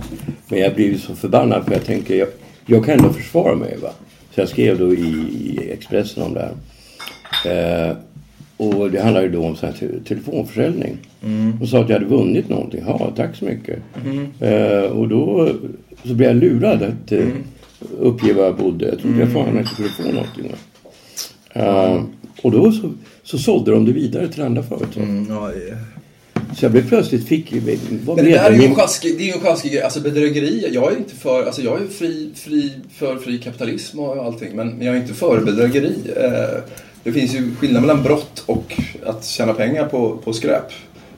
[0.47, 2.27] Men jag ju så förbannad för jag tänker, jag,
[2.65, 3.89] jag kan ändå försvara mig va.
[4.35, 4.97] Så jag skrev då i,
[5.31, 6.39] i Expressen om det
[7.43, 7.89] här.
[7.89, 7.95] Eh,
[8.57, 10.97] och det handlar ju då om sån här te- telefonförsäljning.
[11.61, 12.83] Och sa att jag hade vunnit någonting.
[12.87, 13.79] Ja, tack så mycket.
[14.39, 15.49] Eh, och då
[16.03, 17.25] så blev jag lurad att eh,
[17.99, 18.85] uppge var jag bodde.
[18.85, 20.51] Jag trodde jag fan inte skulle få någonting.
[21.53, 22.01] Eh,
[22.41, 22.91] och då så,
[23.25, 25.03] så sålde de det vidare till andra företag.
[25.03, 25.77] Mm, ja, det-
[26.57, 27.53] Så jag blev plötsligt fick...
[28.05, 29.81] Vad Men det där är ju en sjaskig, det är ju en sjaskig grej.
[29.81, 34.25] Alltså bedrägeri, jag är inte för, alltså jag är fri, fri, för fri kapitalism och
[34.25, 34.55] allting.
[34.55, 35.93] Men jag är inte för bedrägeri.
[36.15, 36.59] Eh,
[37.03, 38.73] Det finns ju skillnad mellan brott och
[39.05, 40.63] att tjäna pengar på, på skräp.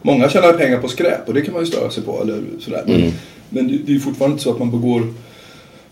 [0.02, 2.22] Många tjänar pengar på skräp och det kan man ju störa sig på.
[2.22, 2.84] Eller sådär.
[2.86, 3.12] Men, Mm.
[3.50, 5.14] men det, det är ju fortfarande så att man begår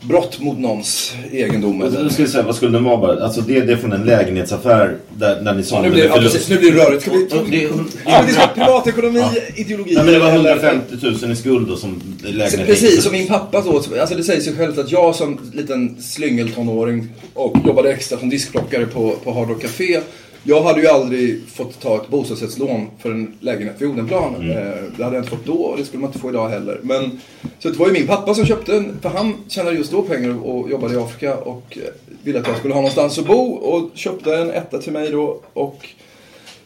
[0.08, 1.78] brott mot någons egendom.
[1.80, 3.24] Nu Eller, ska vi säga, vad skulle den vara bara?
[3.24, 6.10] Alltså det, det är från en lägenhetsaffär där, där ni Ja, sålde nu blir, det
[6.10, 7.02] ja, precis, nu blir det rörigt.
[7.02, 9.24] Ska vi, Och det är- ska vi diskutera privatekonomi,
[9.56, 9.96] ideologi?
[9.96, 12.68] Nej, men det var eller- 150 000 i skuld och som Så, lägenhet.
[12.68, 13.76] precis, som min pappa då.
[14.00, 18.86] Alltså det säger sig självt att jag som liten slyngeltonåring och jobbade extra som diskplockare
[18.86, 20.00] på, på Hard Rock Café.
[20.48, 24.36] Jag hade ju aldrig fått ta ett bostadsrättslån för en lägenhet vid Odenplan.
[24.36, 24.50] Mm.
[24.52, 26.80] Eh, Det hade jag inte fått då och det skulle man inte få idag heller.
[26.84, 27.20] Men,
[27.60, 30.46] så det var ju min pappa som köpte en, för han tjänade just då pengar
[30.46, 31.84] och jobbade i Afrika och eh,
[32.24, 35.42] ville att jag skulle ha någonstans att bo och köpte en etta till mig då.
[35.54, 35.88] Och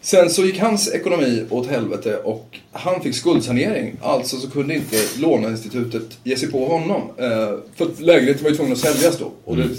[0.02, 3.96] Sen så gick hans ekonomi åt helvete och han fick skuldsanering.
[4.02, 7.02] Alltså så kunde inte låneinstitutet ge sig på honom.
[7.18, 9.32] Eh, för lägenheten var ju tvungen att säljas då.
[9.46, 9.70] Och det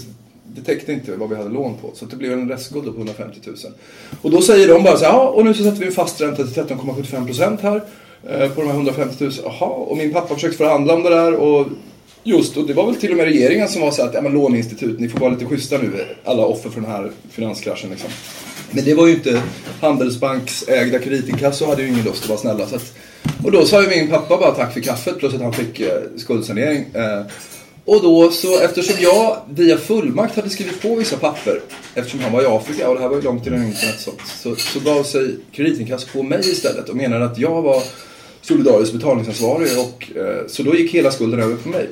[0.55, 1.91] det täckte inte vad vi hade lån på.
[1.95, 3.57] Så det blev en restskuld på 150 000.
[4.23, 6.21] Och då säger de bara så här, ja och nu så sätter vi en fast
[6.21, 7.77] ränta till 13,75% här.
[8.29, 9.33] eh, På de här 150 000.
[9.45, 11.35] Jaha, och min pappa försökte förhandla om det där.
[11.35, 11.67] Och
[12.23, 14.21] just, och det var väl till och med regeringen som var så här att, ja
[14.21, 18.11] men låneinstitut, ni får vara lite schyssta nu, alla offer för den här finanskraschen liksom.
[18.71, 19.43] Men det var ju inte
[19.81, 22.67] Handelsbanks ägda kreditinkasso hade ju ingen lust att vara snälla.
[22.67, 22.93] Så att,
[23.45, 25.89] och då sa ju min pappa bara tack för kaffet plus att han fick eh,
[26.17, 26.85] skuldsanering.
[26.95, 27.23] Eh,
[27.91, 31.61] och då så eftersom jag via fullmakt hade skrivit på vissa papper
[31.95, 34.57] eftersom han var i Afrika och det här var ju långt innan internet så, så,
[34.57, 37.83] så gav sig kreditinkasso på mig istället och menade att jag var
[38.41, 41.89] solidariskt betalningsansvarig och eh, så då gick hela skulden över på mig.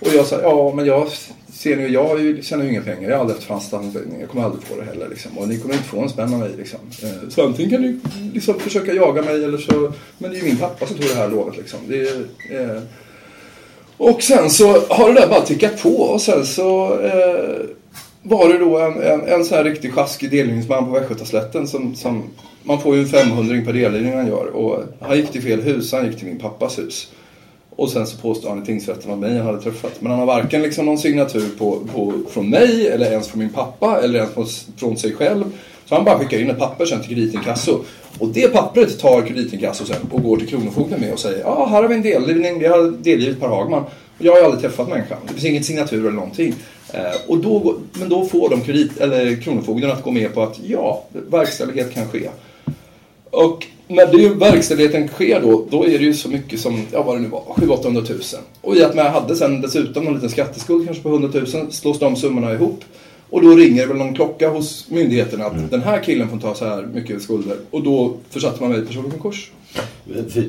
[0.00, 1.08] Och jag sa ja men jag
[1.52, 4.44] ser nu, jag tjänar ju inga pengar, jag har aldrig haft fast anställning, jag kommer
[4.44, 5.38] aldrig få det heller liksom.
[5.38, 6.80] Och ni kommer inte få en spänn av mig liksom.
[7.02, 8.00] Eh, så antingen kan ni
[8.34, 11.14] liksom försöka jaga mig eller så, men det är ju min pappa som tog det
[11.14, 11.78] här lånet liksom.
[11.88, 12.08] Det
[12.50, 12.82] eh,
[13.96, 17.66] och sen så har det där bara tickat på och sen så eh,
[18.22, 22.22] var det då en, en, en sån här riktig sjaskig delningsman på Västgötaslätten som, som
[22.62, 25.92] man får ju en 500 per delgivning han gör och han gick till fel hus,
[25.92, 27.08] han gick till min pappas hus.
[27.76, 29.92] Och sen så påstår han i tingsrätten att mig han hade träffat.
[30.00, 33.48] Men han har varken liksom någon signatur på, på, från mig eller ens från min
[33.48, 35.44] pappa eller ens från sig själv.
[35.84, 37.80] Så han bara skickar in ett papper sen till kreditinkasso.
[38.18, 41.82] Och det pappret tar kreditinkasso sen och går till Kronofogden med och säger ja här
[41.82, 43.84] har vi en delgivning, vi har delgivit Per Hagman.
[44.18, 46.54] Och jag har ju aldrig träffat människan, det finns inget signatur eller någonting.
[46.92, 50.60] Eh, och då, men då får de kredit, eller Kronofogden att gå med på att
[50.66, 52.28] ja, verkställighet kan ske.
[53.30, 57.16] Och när det verkställigheten sker då, då är det ju så mycket som, ja vad
[57.16, 58.20] det nu var, 700 000
[58.60, 61.98] Och i att man hade sen dessutom en liten skatteskuld kanske på 100 000 slås
[61.98, 62.84] de summorna ihop.
[63.30, 66.64] Och då ringer väl någon klocka hos myndigheten att den här killen får ta så
[66.64, 67.56] här mycket skulder.
[67.70, 69.50] Och då försatte man mig i personlig konkurs.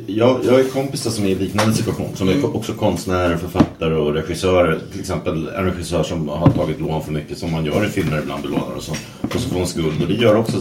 [0.07, 2.07] Jag, jag är kompisar som är i liknande situation.
[2.15, 2.43] Som Mm.
[2.43, 4.79] är också konstnärer, författare och regissörer.
[4.91, 8.19] Till exempel en regissör som har tagit lån för mycket som man gör i filmer
[8.21, 8.91] ibland belånar och så.
[9.21, 10.01] Och så får en skuld.
[10.01, 10.57] Och det gör också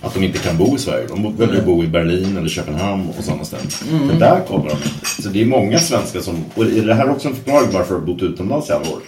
[0.00, 1.06] att de inte kan bo i Sverige.
[1.08, 3.66] De väljer att bo i Berlin eller Köpenhamn och sådana ställen.
[3.90, 4.06] Mm.
[4.06, 5.22] Men där kommer de inte.
[5.22, 6.44] Så det är många svenskar som...
[6.54, 8.98] Och är det här också en förklaring varför du har bott utomlands i alla år?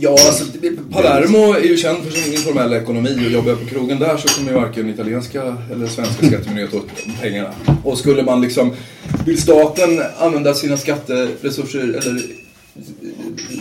[0.00, 0.44] Ja, alltså
[0.92, 4.28] Palermo är ju känd för sin informella ekonomi och jobbar jag på krogen där så
[4.28, 6.88] kommer ju varken italienska eller svenska skattemyndigheter åt
[7.20, 7.50] pengarna.
[7.84, 8.72] Och skulle man liksom,
[9.26, 12.22] vill staten använda sina skatteresurser eller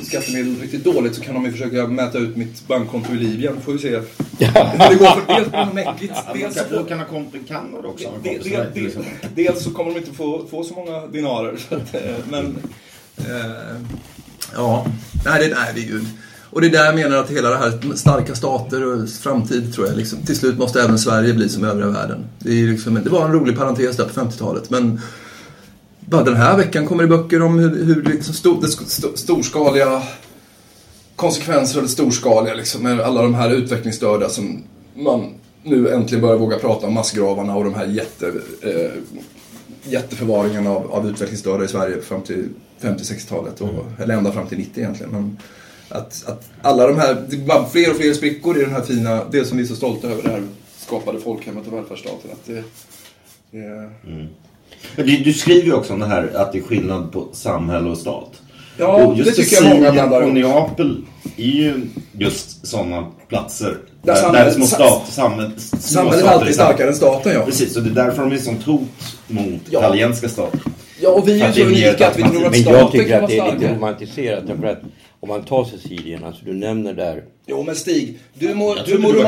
[0.03, 3.61] skattemedel riktigt dåligt så kan de ju försöka mäta ut mitt bankkonto i Libyen.
[3.65, 3.89] Får vi se.
[3.89, 8.09] Det går för dels på något mäckigt, dels på kan ha kommit i Kanada också.
[8.23, 8.91] Del- del- del-
[9.35, 11.57] Dels så kommer de inte få, få så många dinarer.
[11.69, 12.57] Så att, eh, men...
[13.17, 13.75] Eh,
[14.53, 14.85] ja,
[15.25, 16.05] nej det, nej det är ju...
[16.49, 19.87] Och det är där jag menar att hela det här starka stater och framtid tror
[19.87, 22.25] jag liksom, till slut måste även Sverige bli som övriga världen.
[22.39, 25.01] Det, är liksom, det var en rolig parentes där på 50-talet men
[25.99, 30.03] bara den här veckan kommer det böcker om hur, hur liksom stor, det storskaliga
[31.15, 34.63] konsekvenser av det storskaliga liksom, med alla de här utvecklingsstörda som
[34.95, 38.27] man nu äntligen börjar våga prata om massgravarna och de här jätte,
[38.61, 38.91] eh,
[39.83, 42.49] jätteförvaringarna av, av utvecklingsstörda i Sverige fram till
[42.81, 45.11] 50-60-talet, och, eller ända fram till 90 egentligen.
[45.11, 45.37] Men
[45.89, 49.23] att, att alla de här, det var fler och fler sprickor i den här fina,
[49.31, 50.43] det som vi är så stolta över, det här
[50.77, 52.31] skapade folkhemmet och välfärdsstaten.
[52.31, 52.63] Att det,
[53.51, 53.89] det,
[54.95, 57.89] Men du, du skriver ju också om det här att det är skillnad på samhälle
[57.89, 58.41] och stat.
[58.77, 60.33] Ja, och just det tycker jag många blandar ihop.
[60.33, 61.01] Neapel
[61.37, 63.77] är ju just sådana platser.
[64.01, 67.45] Där Där, samhället- där små stat, samhäll, små samhället är alltid starkare än staten, ja.
[67.45, 68.81] Precis, och det är därför de är sånt hot
[69.27, 69.79] mot Ja.
[69.79, 70.59] italienska stater.
[71.01, 73.07] Ja, och vi är ju så unika att vi tror att Men staten jag tycker
[73.07, 73.75] kan att vara det är lite starkare.
[73.75, 74.47] romantiserat.
[74.47, 74.81] Därför att
[75.19, 78.97] om man tar Sicilien, alltså du nämner där Jo men Stig, du må, Jag du
[78.97, 79.23] må du du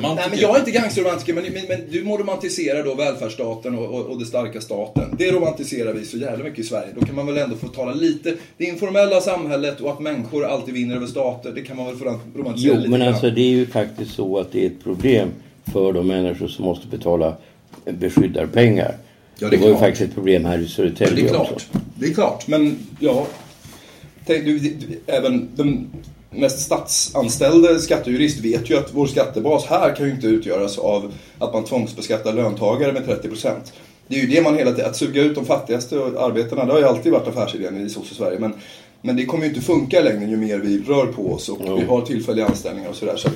[0.00, 0.14] må.
[0.14, 3.84] Nej men jag är inte gangsterromantiker men, men, men du må romantisera då välfärdsstaten och,
[3.94, 5.14] och, och det starka staten.
[5.18, 6.88] Det romantiserar vi så jävla mycket i Sverige.
[7.00, 10.74] Då kan man väl ändå få tala lite, det informella samhället och att människor alltid
[10.74, 12.04] vinner över stater, det kan man väl få
[12.36, 13.08] romantisera Jo, lite men grann.
[13.08, 15.28] alltså det är ju faktiskt så att det är ett problem
[15.72, 17.36] för de människor som måste betala
[17.84, 18.94] beskyddarpengar.
[19.40, 21.52] Ja, det det var ju faktiskt ett problem här i det Södertälje är klart.
[21.52, 21.66] också.
[21.94, 23.26] Det är klart, men ja.
[24.26, 25.90] Tänk, du, du, även den
[26.30, 31.52] mest statsanställde skattejurist vet ju att vår skattebas här kan ju inte utgöras av att
[31.52, 33.54] man tvångsbeskattar löntagare med 30%.
[34.08, 36.78] Det är ju det man hela tiden, att suga ut de fattigaste arbetarna, det har
[36.78, 38.38] ju alltid varit affärsidén i sosse-Sverige.
[38.38, 38.54] Men,
[39.02, 41.84] men det kommer ju inte funka längre ju mer vi rör på oss och vi
[41.84, 43.16] har tillfälliga anställningar och sådär.
[43.16, 43.28] Så,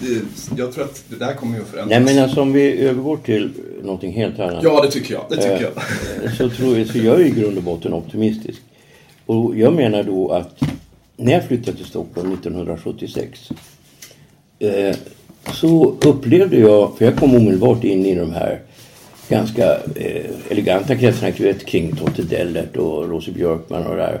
[0.00, 0.22] det,
[0.56, 1.90] jag tror att det där kommer ju att förändras.
[2.04, 3.50] Nej men alltså om vi övergår till
[3.82, 4.62] någonting helt annat.
[4.62, 5.24] Ja, det tycker jag.
[5.30, 5.72] Det tycker jag.
[6.24, 8.62] Eh, så, tror jag, så jag är i grund och botten optimistisk.
[9.26, 10.60] Och jag menar då att
[11.16, 13.50] när jag flyttade till Stockholm 1976
[14.58, 14.96] eh,
[15.52, 18.60] så upplevde jag, för jag kom omedelbart in i de här
[19.28, 24.20] ganska eh, eleganta kretsarna, vet, kring Totte Dellert och Rosie Björkman och där.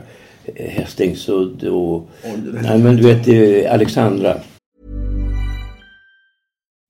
[0.54, 2.08] eh, Hästingsudd och...
[2.62, 4.36] Nej men du vet eh, Alexandra.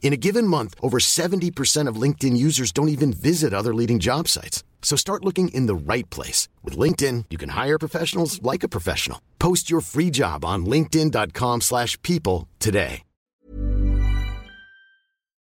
[0.00, 4.26] In a given month, over 70% of LinkedIn users don't even visit other leading job
[4.28, 4.64] sites.
[4.80, 6.48] So start looking in the right place.
[6.64, 9.20] With LinkedIn, you can hire professionals like a professional.
[9.38, 13.02] Post your free job on linkedin.com slash people today.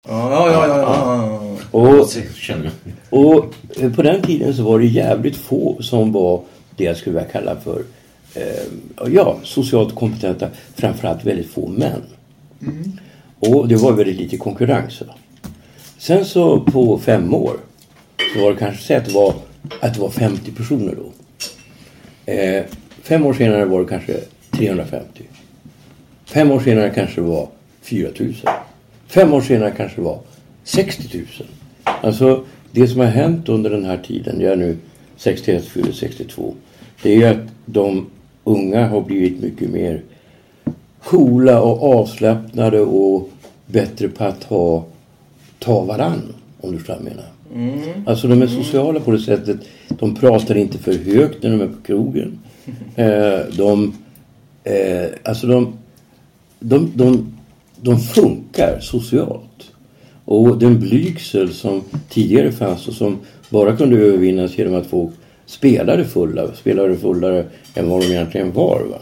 [0.09, 1.59] Ja, ja, ja.
[1.71, 2.01] Och,
[3.11, 3.55] och
[3.97, 6.43] på den tiden så var det jävligt få som var
[6.77, 7.83] det jag skulle vilja kalla för
[8.35, 10.49] eh, ja, socialt kompetenta.
[10.75, 12.03] Framförallt väldigt få män.
[13.41, 15.03] Och det var väldigt lite konkurrens.
[15.99, 17.57] Sen så på fem år
[18.35, 19.35] så var det kanske så att det var,
[19.81, 21.13] att det var 50 personer då.
[22.33, 22.65] Eh,
[23.03, 24.21] fem år senare var det kanske
[24.51, 25.23] 350.
[26.25, 27.49] Fem år senare kanske det var
[27.83, 28.51] 4000.
[29.07, 30.21] Fem år senare kanske det var
[30.65, 31.27] 60 000.
[31.85, 34.77] Alltså det som har hänt under den här tiden, jag är nu
[35.17, 36.55] 61, fyller 62.
[37.03, 38.07] Det är ju att de
[38.45, 40.03] unga har blivit mycket mer
[41.09, 43.31] coola och avslappnade och
[43.67, 44.85] bättre på att ta,
[45.59, 46.35] ta varann.
[46.61, 47.25] Om du förstår vad jag menar.
[48.07, 49.57] Alltså de är sociala på det sättet.
[49.89, 52.39] De pratar inte för högt när de är på krogen.
[52.97, 53.95] Eh, de,
[54.65, 55.73] eh, alltså de,
[56.61, 57.37] de, de,
[57.81, 59.73] de funkar socialt.
[60.25, 63.19] Och den blygsel som tidigare fanns och som
[63.51, 65.11] bara kunde övervinnas genom att folk
[65.47, 67.45] spelade fulla, spelade fullare
[67.75, 68.83] än vad de egentligen var.
[68.91, 68.99] Va?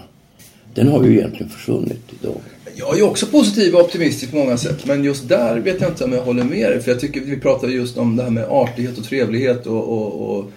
[0.76, 2.40] Den har ju egentligen försvunnit idag.
[2.74, 4.86] Jag är också positiv och optimistisk på många sätt.
[4.86, 6.82] Men just där vet jag inte om jag håller med dig.
[6.82, 10.38] För jag tycker vi pratar just om det här med artighet och trevlighet och, och,
[10.38, 10.50] och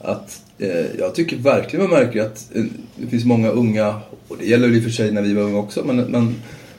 [0.00, 2.64] att eh, jag tycker verkligen man märker att eh,
[2.96, 5.58] det finns många unga, och det gäller i och för sig när vi var unga
[5.58, 6.34] också, men, men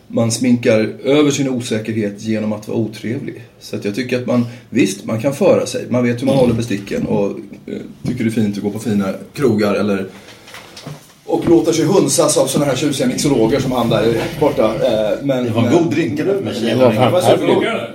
[0.07, 3.43] man sminkar över sin osäkerhet genom att vara otrevlig.
[3.59, 6.37] Så att jag tycker att man, visst man kan föra sig, man vet hur man
[6.37, 7.29] håller besticken och
[7.65, 10.05] eh, tycker det är fint att gå på fina krogar eller
[11.29, 14.63] och låter sig hunsas av sådana här tjusiga mixologer som han där borta.
[14.65, 16.33] Eh, Men, Det var en god drink eller?
[16.33, 16.93] med Det var.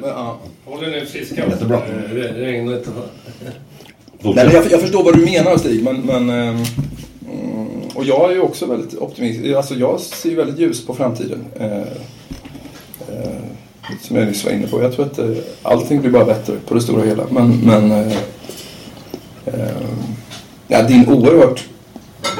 [0.00, 0.38] Men, ja.
[0.64, 1.46] Håller ni friska?
[1.48, 1.76] Jättebra.
[1.76, 2.92] Eh, re- Regnet och...
[4.34, 6.00] Nej, men jag, jag förstår vad du menar Stig, men...
[6.00, 6.64] men ehm,
[7.32, 9.56] mm, och jag är ju också väldigt optimistisk.
[9.56, 11.44] Alltså jag ser ju väldigt ljus på framtiden.
[11.60, 11.84] Eh, eh,
[14.02, 14.82] som jag nyss var inne på.
[14.82, 15.26] Jag tror att eh,
[15.62, 17.24] allting blir bara bättre på det stora hela.
[17.30, 17.60] Men...
[17.64, 18.12] men eh,
[19.46, 19.68] eh,
[20.68, 21.64] ja, din oerhört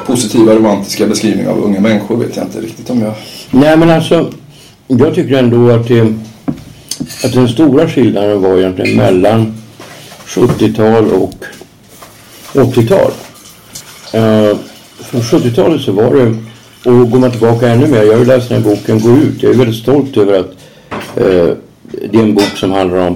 [0.05, 3.13] positiva romantiska beskrivning av unga människor vet jag inte riktigt om jag...
[3.51, 4.31] Nej men alltså,
[4.87, 6.13] jag tycker ändå att, det,
[7.23, 9.53] att den stora skillnaden var egentligen mellan
[10.25, 11.45] 70-tal och
[12.53, 13.11] 80-tal.
[14.15, 14.57] Uh, eh,
[14.99, 16.35] från 70-talet så var det,
[16.89, 19.43] och går man tillbaka ännu mer, jag har ju läst den här boken Gå ut.
[19.43, 20.51] Jag är väldigt stolt över att
[21.15, 21.57] eh,
[22.11, 23.15] det är en bok som handlar om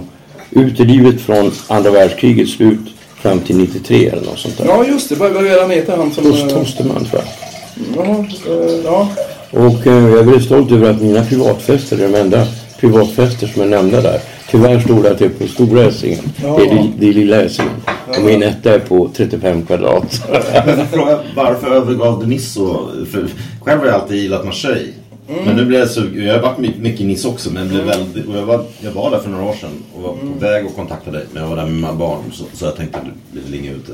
[0.51, 2.79] utelivet från andra världskrigets slut
[3.21, 4.65] fram till 93 eller något sånt där.
[4.65, 6.23] Ja just det, vad vad han heter han som...
[6.23, 8.05] Tost eh, Tosterman tror jag.
[8.05, 9.07] Ja, eh, ja.
[9.51, 12.47] Och eh, jag är väldigt stolt över att mina privatfester är de enda
[12.79, 14.19] privatfester som är nämnda där.
[14.51, 16.23] Tyvärr står det att det är på stora Essingen.
[16.43, 16.57] Ja.
[16.57, 17.81] Det, är, det är lilla Essingen.
[18.07, 20.21] Och min etta är på 35 kvadrat.
[20.65, 23.27] Men fråga, varför övergav du och- För
[23.61, 24.93] själv har jag alltid gillat Marseille.
[25.29, 25.45] Mm.
[25.45, 26.25] Men nu blev jag sugen.
[26.25, 27.53] Jag har varit my- mycket i Nice också.
[27.53, 30.13] Men blev väldigt, och jag, var, jag var där för några år sedan och var
[30.13, 30.33] Mm.
[30.33, 31.25] på väg att kontakta dig.
[31.33, 32.19] Men jag var där med mina barn.
[32.33, 33.91] Så, så jag tänkte att du blir länge ute.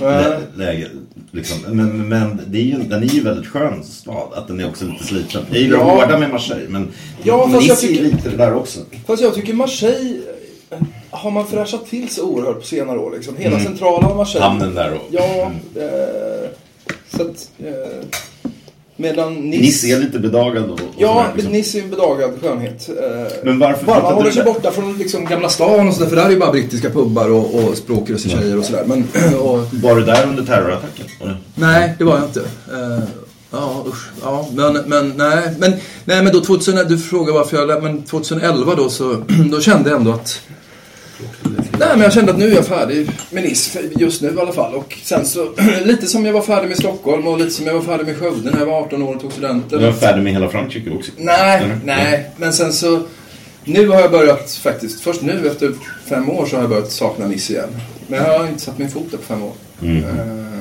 [0.00, 0.88] Lä, läge,
[1.30, 1.58] liksom.
[1.76, 4.28] men, men det är ju, den är ju väldigt skön stad.
[4.34, 5.42] Att den är också lite sliten.
[5.50, 5.84] Jag gillar Ja.
[5.84, 6.68] hårda med Marseille.
[6.68, 6.88] Men,
[7.22, 8.80] Ja, fast jag Nice är tycker- lite det där också.
[9.06, 10.16] Fast jag tycker Marseille
[10.70, 10.78] eh,
[11.10, 13.12] har man fräschat till så oerhört på senare år.
[13.16, 13.36] Liksom.
[13.36, 13.64] Hela Mm.
[13.66, 14.46] centrala Marseille.
[14.46, 15.00] Hamnen där och...
[15.10, 16.48] Ja, eh,
[17.16, 17.50] så att...
[17.58, 18.06] Eh,
[18.96, 19.62] medan Nice...
[19.62, 21.52] Nice är lite bedagad och, och Ja, liksom.
[21.52, 22.88] Nice är en bedagad skönhet.
[22.88, 26.16] Eh, Men varför bara man håller sig borta från liksom gamla stan och sådär, för
[26.16, 28.84] där är ju bara brittiska pubbar och, och språkrösa tjejer och sådär.
[28.86, 29.04] Men,
[29.40, 31.06] och, Var du där under terrorattacken?
[31.20, 31.36] Eller?
[31.54, 32.40] Nej, det var jag inte.
[32.40, 33.04] Eh,
[33.50, 34.08] ja, usch.
[34.22, 35.72] Ja, men, men, nej, men,
[36.04, 39.14] nej, men då 2000, du frågar varför jag, men 2011 då så,
[39.50, 40.40] då kände jag ändå att
[41.78, 44.52] Nej, men jag kände att nu är jag färdig med Nice, just nu i alla
[44.52, 44.74] fall.
[44.74, 45.48] Och sen så,
[45.84, 48.50] lite som jag var färdig med Stockholm och lite som jag var färdig med Skövde
[48.50, 49.78] när jag var 18 år och tog studenten.
[49.78, 51.12] Du var färdig med hela Frankrike också?
[51.16, 51.78] Nej, Eller?
[51.84, 52.30] nej.
[52.36, 53.02] Men sen så...
[53.64, 55.72] Nu har jag börjat faktiskt, först nu efter
[56.06, 57.68] fem år så har jag börjat sakna Nice igen.
[58.06, 59.52] Men jag har inte satt min fot där på fem år.
[59.82, 60.04] Mm.
[60.04, 60.53] Eh,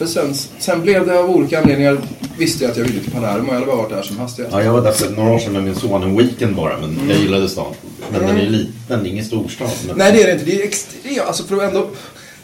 [0.00, 1.98] för sen, sen blev det av olika anledningar,
[2.38, 3.46] visste jag att jag ville till Palermo.
[3.46, 4.52] Jag hade bara varit där som hastigast.
[4.52, 6.90] Ja, jag var där för några år sedan med min son en weekend bara, men
[6.90, 7.10] Mm.
[7.10, 7.74] jag gillade stan.
[8.12, 9.68] Men den är ju liten, det är ingen storstad.
[9.86, 9.96] Men...
[9.98, 10.44] Nej, det är det inte.
[10.44, 11.86] Det är extremt, alltså för att ändå...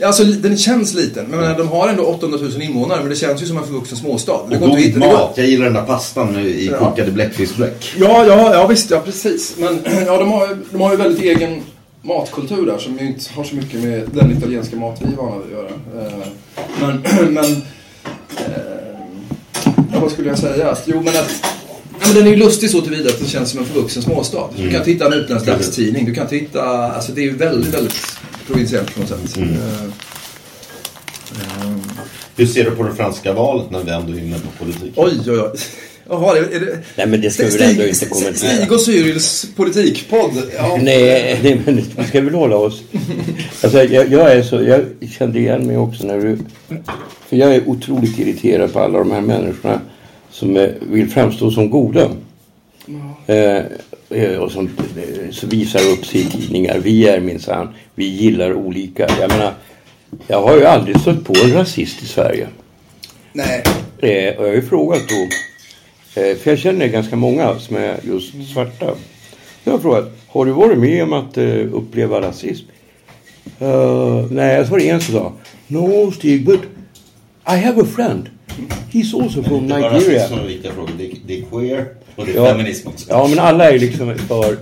[0.05, 3.47] Alltså den känns liten, men de har ändå 800 000 invånare, men det känns ju
[3.47, 4.41] som en förvuxen småstad.
[4.51, 5.33] Det Och god går- mat.
[5.37, 6.79] Jag gillar den där pastan nu i Ja.
[6.79, 7.93] kokade bläckfiskbläck.
[7.99, 9.55] Ja, ja, ja visst, ja precis.
[9.59, 11.63] Men ja, de har de har ju väldigt egen
[12.07, 15.37] matkultur där som ju inte har så mycket med den italienska mat vi är vana
[15.39, 16.07] vid att göra.
[16.07, 16.27] Eh,
[16.81, 17.03] Men,
[17.35, 17.45] men
[18.37, 18.53] eh,
[19.93, 20.77] ja, vad skulle jag säga?
[20.87, 21.31] Jo, men att
[22.01, 24.49] Ja, men den är ju lustig så tillvida att det känns som en förvuxen småstad.
[24.57, 26.05] Du kan inte hitta en utländsk dagstidning.
[26.05, 26.63] Du kan inte hitta...
[26.93, 27.95] Alltså det är ju väldigt, väldigt
[28.47, 29.37] provinsiellt på något sätt.
[29.37, 29.49] Mm.
[29.53, 29.91] Eh,
[32.37, 34.93] Hur ser du på det franska valet när vi ändå är inne på politik?
[34.97, 35.51] Oj, oj, oj.
[36.09, 36.57] Jaha, är det...
[36.57, 38.51] Är Nej, men det ska vi väl ändå inte kommentera.
[38.51, 40.43] Stig och Cyrils politikpodd.
[40.57, 40.79] Ja.
[40.83, 42.83] Nej, nej, men vi ska väl hålla oss.
[43.63, 44.85] Alltså, jag, jag, är så, jag
[45.19, 46.39] kände igen mig också när du...
[47.29, 49.81] För jag är otroligt irriterad på alla de här människorna
[50.31, 52.11] som eh, vill framstå som goda.
[53.27, 53.63] Eh,
[54.11, 56.79] eh, och som eh, så visar upp sig i tidningar.
[56.79, 59.09] Vi är minsann, vi gillar olika.
[59.21, 59.55] Jag menar,
[60.27, 62.49] jag har ju aldrig stött på en rasist i Sverige.
[63.33, 63.63] Nej.
[63.99, 65.29] Eh, och jag har ju frågat då,
[66.21, 68.95] för jag känner ganska många som är just svarta.
[69.65, 72.65] Jag har frågat, har du varit med om att eh, uppleva rasism?
[73.63, 75.33] Uh, nej, så var det en som sa,
[75.67, 76.61] No Stig, but
[77.49, 78.29] I have a friend.
[78.93, 80.19] He's also from Det var Nigeria.
[80.23, 80.91] rasism är viktiga frågor.
[81.01, 82.47] Är, det är queer och det är Ja.
[82.47, 83.07] feminism också.
[83.11, 84.59] Ja, men alla är liksom för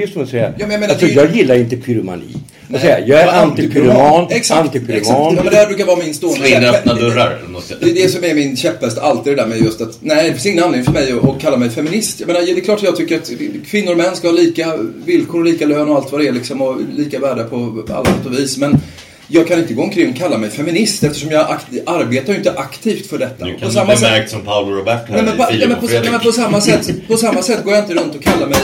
[0.00, 2.36] ju som att säga, Ja, men jag menar, alltså, det jag gillar inte pyromani.
[2.68, 5.34] Jag, säger, jag är Ja, antipyroman, antipyroman.
[5.36, 7.38] Ja, men det här brukar vara min stående Slå in öppna dörrar.
[7.80, 10.32] Det är det som är min käpphäst alltid det där med just att nej, det
[10.32, 12.20] finns ingen anledning för mig att, att kalla mig feminist.
[12.20, 13.30] Jag menar, det är klart att jag tycker att
[13.66, 16.32] kvinnor och män ska ha lika villkor och lika lön och allt vad det är
[16.32, 18.58] liksom och lika värde på alla sätt och vis.
[18.58, 18.80] Men
[19.28, 21.46] jag kan inte gå omkring och kalla mig feminist eftersom jag
[21.86, 23.44] arbetar ju inte aktivt för detta.
[23.44, 25.42] På kan du samma bli sätt- märkt som Paolo Roberto Nej, här men, i på,
[25.42, 26.10] nej, Filip men, och på, nej, Fredrik.
[26.12, 28.58] men på, samma sätt, på samma sätt går jag inte runt och kallar mig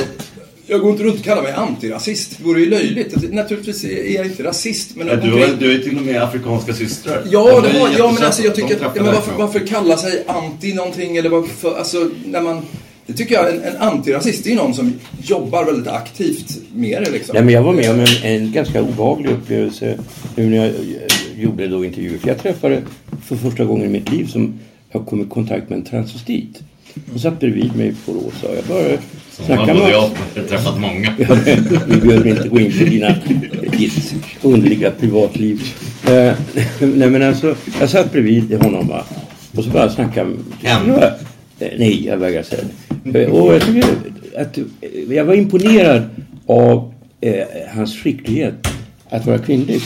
[0.70, 2.38] jag går inte runt och kallar mig antirasist.
[2.38, 3.32] Det vore ju löjligt.
[3.32, 4.96] Naturligtvis är jag inte rasist.
[4.96, 7.22] Men Ja, du, har, du är till och med afrikanska systrar.
[7.30, 9.66] Ja, De det är har, ja men alltså jag tycker att, ja, men varför, varför
[9.66, 12.62] kalla sig anti någonting eller varför, alltså när man
[13.06, 17.10] Det tycker jag, en, en antirasist är ju någon som jobbar väldigt aktivt med det
[17.10, 17.34] liksom.
[17.34, 19.98] Nej, men jag var med om en, en ganska obehaglig upplevelse
[20.36, 22.18] nu när jag eh, gjorde då intervjuer.
[22.18, 22.82] För jag träffade
[23.26, 24.58] för första gången i mitt liv som
[24.90, 26.60] jag kom i kontakt med en transvestit.
[27.10, 28.98] Hon satt bredvid mig på Rosa och jag började
[29.46, 31.12] Både med jag har träffat många.
[31.18, 31.36] Ja,
[31.86, 33.14] Vi behöver inte gå in på dina,
[33.78, 35.62] ditt underliga privatliv.
[36.06, 36.32] Eh,
[36.80, 39.04] nej men alltså, jag satt bredvid honom va.
[39.56, 40.30] Och så bara snackade?
[41.60, 42.62] Eh, Nej, jag vägrar säga
[43.04, 43.22] det.
[43.22, 43.84] Eh, Och jag tycker
[44.38, 44.64] att eh,
[45.10, 46.02] jag var imponerad
[46.46, 47.34] av eh,
[47.74, 48.66] hans skicklighet
[49.10, 49.80] att vara kvinnlig.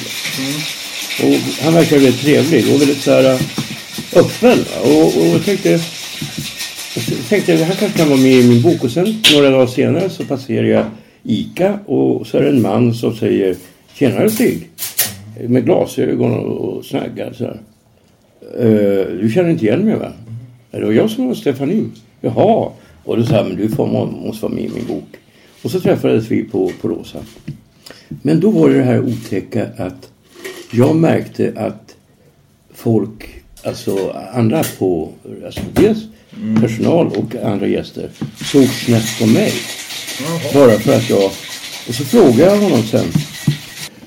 [1.22, 3.40] Och han verkar väldigt trevlig och väldigt så här eh,
[4.16, 4.58] öppen.
[4.82, 5.80] Och, och jag tänkte,
[6.94, 8.84] jag tänkte här kanske kan vara med i min bok.
[8.84, 10.84] Och sen några dagar senare så passerar jag
[11.22, 13.56] ICA och så är det en man som säger
[13.94, 14.68] Tjenare Stig.
[15.48, 17.60] Med glasögon och, snaggar så här.
[18.60, 20.12] Uh, du känner inte igen mig va?
[20.70, 21.84] Det var jag som var Stefanie.
[22.20, 22.70] Jaha.
[23.04, 25.08] Och då sa jag, men du får, måste vara med i min bok.
[25.62, 27.18] Och så träffades vi på, på Rosa.
[28.08, 30.10] Men då var det det här otäcka att
[30.72, 31.96] jag märkte att
[32.74, 33.28] folk,
[33.64, 35.08] alltså andra på,
[35.44, 35.98] alltså dels
[36.60, 38.10] personal och andra gäster
[38.44, 39.52] såg snett på mig.
[40.54, 41.30] Bara för att jag,
[41.88, 43.06] och så frågade jag honom sen.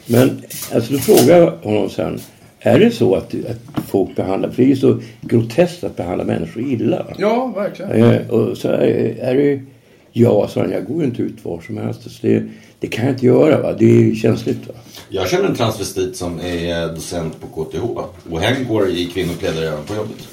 [0.06, 0.42] Men
[0.74, 2.20] alltså då frågade jag honom sen.
[2.60, 6.24] Är det så att, att folk behandlar, för det är ju så groteskt att behandla
[6.24, 7.06] människor illa.
[7.18, 8.04] Ja, verkligen.
[8.04, 9.62] Eh, och så är, är det,
[10.12, 12.02] ja, sa han, jag går ju inte ut var som helst.
[12.02, 12.44] Så det,
[12.80, 14.74] det kan jag inte göra va, det är känsligt va.
[15.10, 17.84] Jag känner en transvestit som är docent på KTH.
[18.32, 20.28] Och hen går i kvinnokläder även på jobbet.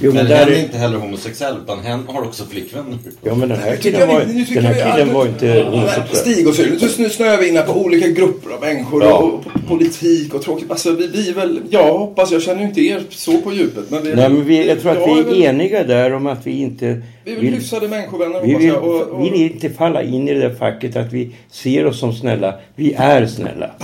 [0.00, 2.98] Jo, men men där hen är inte heller homosexuell utan hen har också flickvänner.
[3.22, 4.20] Ja men den här killen var,
[4.54, 6.16] den här killen var inte homosexuell.
[6.16, 9.14] Stig och Sylvia, nu snöar vi in på olika grupper av människor Ja.
[9.14, 10.70] och, och politik och tråkigt.
[10.70, 13.90] Alltså vi, vi är väl, jag hoppas, jag känner inte er så på djupet.
[13.90, 16.12] Men vi, Nej men vi, jag tror att jag vi är väl- är eniga där
[16.12, 18.72] om att vi inte Vi är väl hyfsade människovänner vi vill.
[18.74, 21.98] Och, och, vi vill inte falla in i det där facket att vi ser oss
[22.00, 22.54] som snälla.
[22.76, 23.70] Vi är snälla.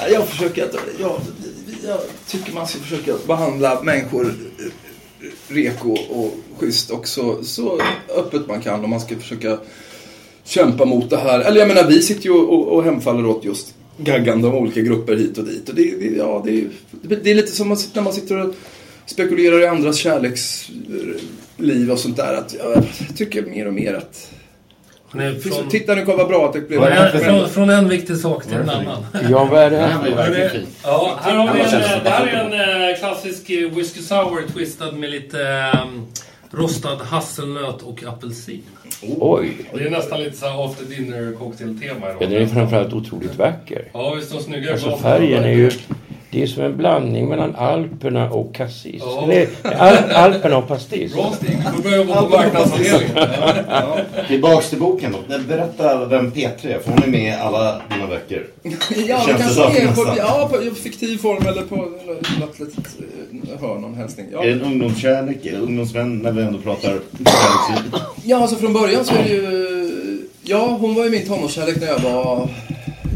[0.00, 1.12] Ja, jag försöker att, jag,
[1.86, 4.32] jag tycker man ska försöka behandla människor eh,
[5.48, 7.80] reko och schysst och så,
[8.16, 9.58] öppet man kan och man ska försöka
[10.44, 11.40] kämpa mot det här.
[11.40, 15.16] Eller jag menar, vi sitter ju och, och hemfaller åt just gaggande av olika grupper
[15.16, 15.68] hit och dit.
[15.68, 16.66] Och det, det, ja, det,
[17.22, 18.54] det är lite som när man sitter och
[19.06, 22.34] spekulerar i andras kärleksliv och sånt där.
[22.34, 22.84] Att, jag
[23.16, 24.32] tycker mer och mer att...
[25.12, 26.80] Nej, från, Titta nu, kolla vad bra att det blev.
[27.20, 29.06] från, från en viktig sak till en annan.
[29.30, 30.64] Ja, vad är det Det här.
[30.84, 34.00] Ja, här har vi Ja, en, det det här är en eh, klassisk eh, whisky
[34.00, 35.38] sour twistad med lite
[35.84, 36.06] um,
[36.50, 38.62] rostad hasselnöt och apelsin.
[39.18, 43.34] Oj, Det är nästan lite så här after dinner cocktailtema ja, den är framförallt otroligt
[43.36, 43.88] vacker.
[43.92, 45.70] Ja, visst de snygga Alltså färgen är ju...
[46.32, 49.02] Det är som en blandning mellan Alperna och Cassis.
[49.04, 49.22] Ja.
[49.22, 51.14] Eller Al Alperna och Pastis.
[51.14, 53.26] Bra Stig, du får börja jobba på marknadsavdelningen.
[54.28, 55.38] Tillbaks till boken då.
[55.48, 58.46] Berätta vem P3 är, för hon är med i alla dina böcker.
[59.06, 61.76] Ja, Känns det kanske så, är på, ja, på fiktiv form eller på
[62.40, 62.86] något litet
[63.52, 64.26] eh, hörn, någon hälsning.
[64.32, 64.42] Ja.
[64.42, 66.98] Är det en ungdomskärlek, är det ungdomsvän när vi ändå pratar?
[68.24, 70.28] Ja, alltså från början så är det ju...
[70.42, 72.48] Ja, hon var ju min tonårskärlek när jag var...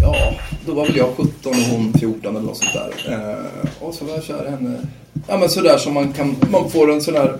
[0.02, 0.34] Ja,
[0.66, 3.12] då var väl jag 17 och hon 14 eller något sånt där.
[3.12, 4.78] Eh, och så var jag kär i henne.
[5.26, 6.36] Ja, men sådär som man kan...
[6.50, 7.38] Man får en sån där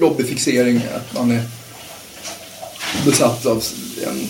[0.00, 1.42] lobbyfixering fixering att man är
[3.04, 3.62] besatt av
[4.06, 4.20] en,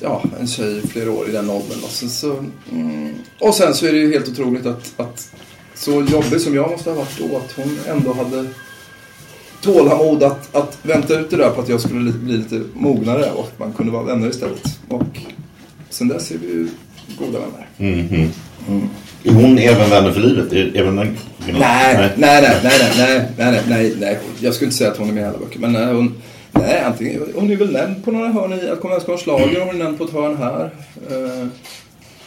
[0.00, 1.78] ja, en tjej i flera år i den åldern.
[1.84, 5.32] Och sen så, mm, och sen så är det ju helt otroligt att, att
[5.74, 8.46] så jobbig som jag måste ha varit då, att hon ändå hade
[9.60, 13.44] tålamod att, att vänta ut det där på att jag skulle bli lite mognare och
[13.44, 14.78] att man kunde vara vänner istället.
[14.88, 15.20] Och
[15.90, 16.68] sen dess är vi ju
[17.18, 17.66] goda vänner.
[17.78, 18.30] Mm,
[18.68, 18.88] mm.
[19.24, 20.52] Är hon även vänner för livet?
[20.52, 21.18] Är, även den...
[21.38, 22.10] nej, nej.
[22.16, 25.22] Nej, nej, nej, nej, nej, nej, nej, Jag skulle inte säga att hon är med
[25.22, 25.58] i alla böcker.
[25.58, 29.60] Men nej, hon, nej, antingen, hon är väl nämnd på några hörn i Alkoholmänskapens slager.
[29.60, 30.70] Hon är nämnd på ett hörn här.
[31.10, 31.46] Eh,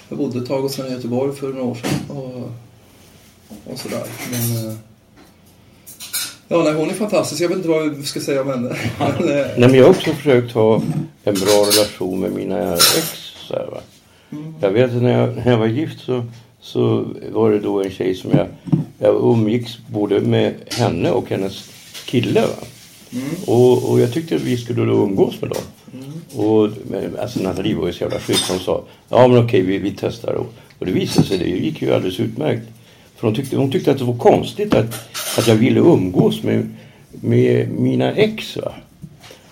[0.09, 2.17] jag bodde ett tag hos henne i Göteborg för några år sedan.
[2.17, 2.51] Och,
[3.71, 4.03] och sådär.
[4.31, 4.75] Men, eh,
[6.47, 7.41] Ja, nej, hon är fantastisk.
[7.41, 8.69] Jag vet inte vad vi ska säga om henne.
[9.19, 10.81] nej, men jag har också försökt ha
[11.23, 12.83] en bra relation med mina ex.
[13.47, 13.77] Så här, va?
[14.61, 16.23] Jag vet att när jag, när jag var gift så,
[16.61, 18.47] så var det då en tjej som jag,
[18.99, 21.69] jag umgicks både med henne och hennes
[22.05, 22.41] kille.
[22.41, 22.67] Va?
[23.45, 25.63] Och, och jag tyckte att vi skulle då umgås med dem.
[26.35, 28.49] Och men, alltså Nathalie var ju så jävla schysst.
[28.49, 30.33] Hon sa ja men okej vi, vi testar.
[30.33, 32.63] Och, och det visade sig, det gick ju alldeles utmärkt.
[33.15, 34.93] För hon tyckte, hon tyckte att det var konstigt att,
[35.37, 36.69] att jag ville umgås med,
[37.11, 38.57] med mina ex.
[38.57, 38.73] Va?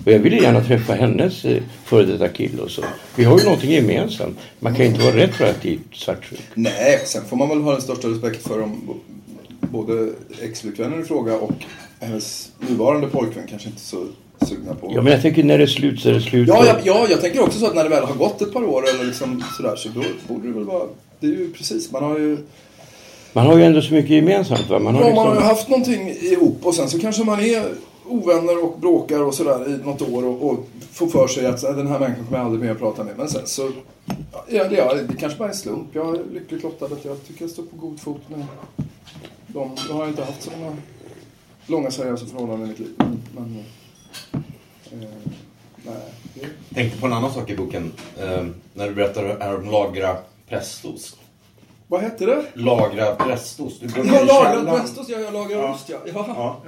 [0.06, 2.82] Och jag ville gärna träffa hennes eh, före detta kille och så.
[3.16, 4.38] Vi har ju någonting gemensamt.
[4.60, 6.40] Man kan ju inte vara retroaktivt svartsjuk.
[6.54, 9.00] Nej, sen får man väl ha den största respekt för om
[9.60, 10.10] både
[10.42, 11.54] ex-flickvännen i fråga och
[12.00, 14.06] hennes nuvarande pojkvän kanske inte så
[14.42, 14.92] sugna på.
[14.96, 16.48] Ja men jag tänker när det är slut så är det slut.
[16.48, 18.64] Ja, ja, ja, jag tänker också så att när det väl har gått ett par
[18.64, 20.84] år eller liksom sådär så då borde det väl vara...
[21.20, 22.38] Det är ju precis, man har ju...
[23.34, 24.80] Man har ju ändå så mycket gemensamt va?
[24.80, 25.50] Man har Ja, man har ju liksom...
[25.50, 27.64] haft någonting ihop och sen så kanske man är
[28.06, 31.76] ovänner och bråkar och sådär i något år och, och får för sig att äh,
[31.76, 33.18] den här människan kommer jag aldrig mer att prata med.
[33.18, 33.72] Men sen så...
[34.48, 35.88] Ja, det, ja, det kanske bara är en slump.
[35.92, 38.46] Jag är lyckligt lottad att jag tycker jag står på god fot med
[39.48, 39.72] dem.
[39.90, 40.76] Jag har inte haft sådana
[41.66, 42.94] långa seriösa förhållanden i mitt liv.
[42.98, 43.64] Men...
[44.92, 45.10] men eh,
[45.86, 46.50] nej.
[46.74, 47.92] Tänkte på en annan sak i boken.
[48.20, 50.18] Eh, när du berättar här om lagra
[50.50, 51.18] prästost.
[51.94, 52.44] Vad hette det?
[52.54, 53.82] Lagra prästost.
[53.82, 54.82] Du Jag i lagrar källaren.
[54.82, 55.98] prästost, ja, jag lagrar ost, ja.
[56.06, 56.26] ja.
[56.28, 56.62] Ja.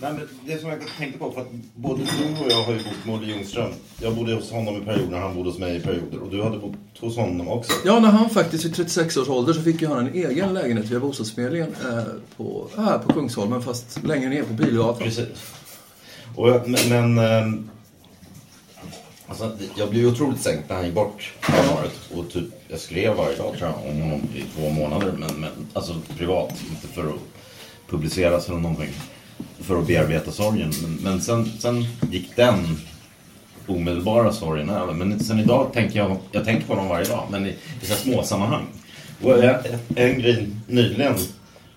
[0.00, 2.78] Nej, men det som jag tänkte på, för att både du och jag har ju
[2.78, 3.70] bott med Olle Ljungström.
[4.00, 6.18] Jag bodde hos honom i perioder, han bodde hos mig i perioder.
[6.18, 7.72] Och du hade bott hos honom också.
[7.84, 10.86] Ja, när han faktiskt vid 36 års ålder så fick ju han en egen lägenhet
[10.86, 12.02] via bostadsförmedlingen eh,
[12.36, 15.02] på, här på Kungsholmen fast längre ner på Bilgatan.
[15.02, 15.28] Precis.
[16.36, 17.70] Och, men, men ehm,
[19.28, 21.92] alltså, jag blev otroligt sänkt när han gick bort förra året.
[22.14, 25.12] Och typ, jag skrev varje dag tror jag om honom i två månader.
[25.12, 27.20] Men, men alltså privat, inte för att
[27.88, 28.90] publiceras eller någonting.
[29.58, 30.72] För att bearbeta sorgen.
[30.82, 32.80] Men, men sen, sen gick den
[33.66, 34.92] omedelbara sorgen över.
[34.94, 37.26] Men sen idag tänker jag, jag tänker på dem varje dag.
[37.30, 38.66] Men i, i så små sammanhang.
[39.22, 39.56] Och jag,
[39.96, 41.14] en grej nyligen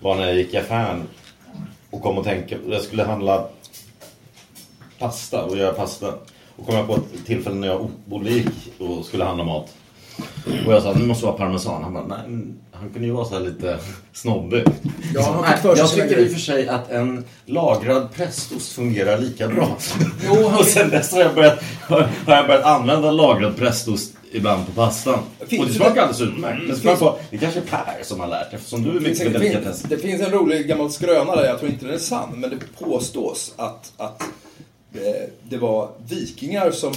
[0.00, 1.02] var när jag gick i affären
[1.90, 3.48] och kom och tänka, jag skulle handla
[4.98, 6.14] pasta och göra pasta.
[6.56, 8.46] Och kom jag på ett tillfälle när jag Olle gick
[8.78, 9.68] och skulle handla mat.
[10.66, 11.82] Och jag sa, det måste vara parmesan.
[11.82, 12.18] Han bara, nej,
[12.72, 13.78] han kunde ju vara så här lite
[14.12, 14.64] snobbig.
[15.14, 18.72] Ja, han fick för sig jag tycker i och för sig att en lagrad prästost
[18.72, 19.76] fungerar lika bra.
[20.26, 24.66] Jo, han- och sen dess har jag, börjat, har jag börjat använda lagrad prästost ibland
[24.66, 25.18] på pastan.
[25.46, 26.62] Finns och det smakar alldeles utmärkt.
[26.68, 29.32] Jag finns- på, det kanske är Per som har lärt eftersom du är mycket med
[29.32, 29.80] det, delikatess.
[29.82, 32.50] finns, det finns en rolig gammal skröna där, jag tror inte den är sann, men
[32.50, 34.22] det påstås att, att
[35.48, 36.92] det var vikingar som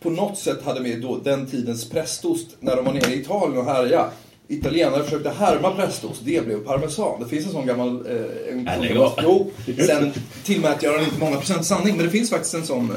[0.00, 3.58] på något sätt hade med då den tidens prästost när de var nere i Italien
[3.58, 4.10] och härjade.
[4.50, 7.22] Italienare försökte härma prästost, det blev parmesan.
[7.22, 8.06] Det finns en sån gammal...
[8.06, 9.12] Eh, en, Nej, av.
[9.22, 9.50] jo,
[9.86, 10.12] sen
[10.44, 12.96] tillmäter jag den inte många procent sanning, men det finns faktiskt en sån eh,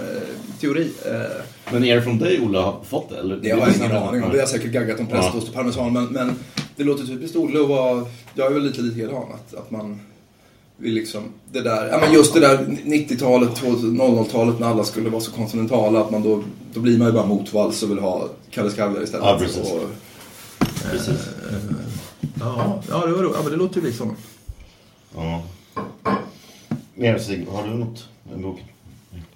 [0.61, 0.91] teori.
[1.05, 3.17] Eh, Men är det från dig Olle har fått det?
[3.17, 3.37] Eller?
[3.37, 4.31] Det har jag ingen aning om.
[4.31, 5.93] Det har säkert gaggat om prästost och parmesan.
[5.93, 6.35] Men, men
[6.75, 8.05] det låter typiskt Olle att vara...
[8.35, 9.23] Jag är väl lite likadan.
[9.33, 9.99] Att, att man
[10.81, 11.23] vill liksom...
[11.51, 16.01] Det där, ja men just det där 90-talet, 00-talet när alla skulle vara så kontinentala.
[16.01, 19.25] Att man då, då blir man ju bara motvalls och vill ha Kalle Skavler istället.
[19.25, 19.71] Ja, precis.
[19.71, 19.79] Och,
[20.91, 21.29] Precis.
[22.39, 23.35] ja, ja, det var roligt.
[23.35, 24.15] Ja, men det låter ju liksom...
[25.15, 25.43] Ja.
[26.95, 28.65] Mer Stig, har du något med boken?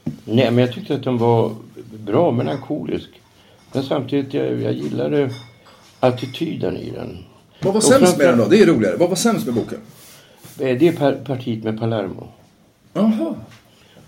[0.03, 1.55] Nej, men jag tyckte att den var
[2.05, 3.09] bra melankolisk.
[3.71, 5.33] Men samtidigt, jag, jag gillade
[5.99, 7.17] attityden i den.
[7.61, 8.45] Vad var sämst med den då?
[8.45, 8.97] Det är roligare.
[8.97, 9.79] Vad var sämst med boken?
[10.59, 12.27] Eh, Det är par, partiet med Palermo.
[12.93, 13.35] Jaha.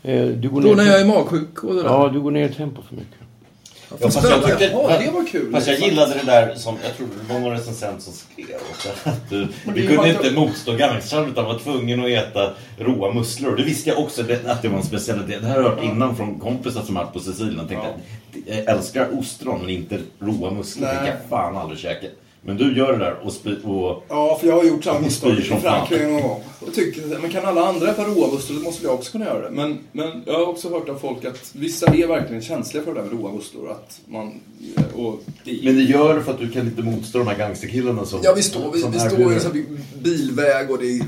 [0.04, 1.90] Eh, Du går Då ner när jag är magsjuk och det där.
[1.90, 3.14] Ja, du går ner i tempo för mycket.
[3.90, 5.52] Ja, fast jag tyckte, Jaha, det var kul.
[5.52, 8.90] Fast jag gillade det där som, jag tror det var någon recensent som skrev också,
[9.04, 13.56] att du, vi kunde inte motstå gangstrarna utan var tvungen att äta råa musslor.
[13.56, 15.42] Det visste jag också det, att det var en specialitet.
[15.42, 17.58] Det här har jag hört innan från kompisar som varit på Sicilien.
[17.58, 17.88] Jag tänkte,
[18.46, 20.88] jag älskar ostron men inte råa musslor.
[20.88, 22.08] Det kan jag fan aldrig käka.
[22.42, 25.32] Men du gör det där och, spy, och Ja, för jag har gjort samma misstag
[25.34, 25.60] Spyr i.
[25.62, 26.44] Frankrike någon gång.
[26.60, 29.42] Och tycker, men kan alla andra äta råa musslor, då måste jag också kunna göra
[29.42, 29.52] det.
[29.52, 33.02] Men, men jag har också hört av folk att vissa är verkligen känsliga för det
[33.02, 33.72] där med råa musslor.
[33.72, 34.34] Att man,
[34.96, 38.06] och det, Men det gör det för att du kan inte motstå de här gangsterkillarna
[38.06, 41.02] som ja, vi står, vi, vi står i en sån bilväg och det är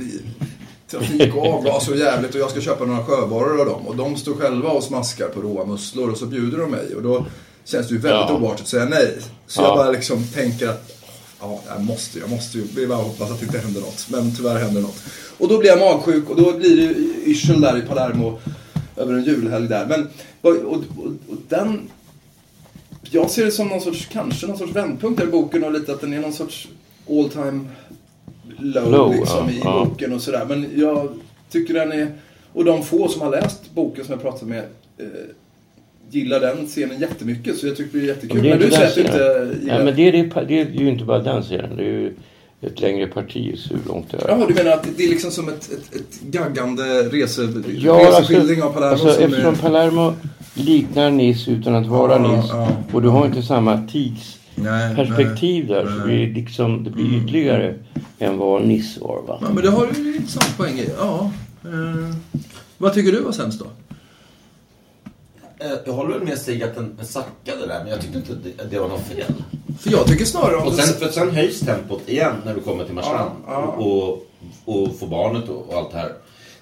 [0.92, 3.88] trafik och avgaser och jävligt och jag ska köpa några sjöborrar av dem.
[3.88, 6.96] Och de står själva och smaskar på råa musslor och så bjuder de mig.
[6.96, 7.26] Och då
[7.66, 8.38] känns det ju väldigt Ja.
[8.38, 9.18] oartigt att säga nej.
[9.48, 9.68] Så Ja.
[9.68, 10.99] jag bara liksom tänker att
[11.40, 12.64] Ja, jag måste, jag måste ju.
[12.76, 14.08] Det är bara att hoppas att det inte händer något.
[14.12, 15.04] Men tyvärr händer något.
[15.38, 16.94] Och då blir jag magsjuk och då blir det
[17.30, 18.40] yrsel där i Palermo
[18.96, 19.86] över en julhelg där.
[19.86, 20.10] Men,
[20.42, 21.90] och, och, och, den...
[23.12, 25.92] Jag ser det som någon sorts, kanske någon sorts vändpunkt där i boken och lite
[25.92, 26.68] att den är någon sorts
[27.10, 27.66] all time
[28.58, 29.86] low, Low, liksom ja, i ja.
[29.86, 30.46] boken och sådär.
[30.46, 31.10] Men jag
[31.50, 32.14] tycker den är...
[32.54, 34.64] Och de få som har läst boken som jag pratat med
[34.98, 35.06] eh,
[36.12, 37.58] gillar den scenen jättemycket.
[37.58, 38.36] Så jag tycker det är jättekul.
[38.36, 39.60] Men det är Men du säger att du inte scenen.
[39.62, 41.76] gillar Nej, men det är, det, det är ju inte bara den serien.
[41.76, 42.14] Det är ju
[42.62, 44.28] ett längre parti så hur långt det är.
[44.30, 48.22] Jaha, du menar att det är liksom som ett, ett, ett gaggande rese, Ja, alltså,
[48.22, 49.58] reseskildring av Palermo alltså som eftersom är...
[49.58, 50.14] Palermo
[50.54, 52.48] liknar Nice utan att vara Ja, Nice.
[52.52, 52.72] ja.
[52.92, 55.84] Och du har inte samma tidsperspektiv där.
[55.86, 56.18] Så nej.
[56.18, 57.76] det, är liksom, det blir ytligare
[58.20, 59.22] än vad Nice var.
[59.28, 59.40] Va?
[59.42, 60.90] Ja, men det har du ju intressant poäng i.
[60.98, 61.32] Ja.
[61.64, 62.16] Eh,
[62.78, 63.66] vad tycker du var sämst då?
[65.60, 68.64] Eh, Jag håller väl med Stig att den sackade där, men jag tyckte inte det,
[68.72, 69.34] det var något fel.
[69.80, 72.86] För jag tycker snarare om Och sen, för sen höjs tempot igen när du kommer
[72.86, 73.84] till Marstrand Ja, ja.
[73.84, 74.26] och,
[74.66, 76.14] och får barnet och, och allt det här.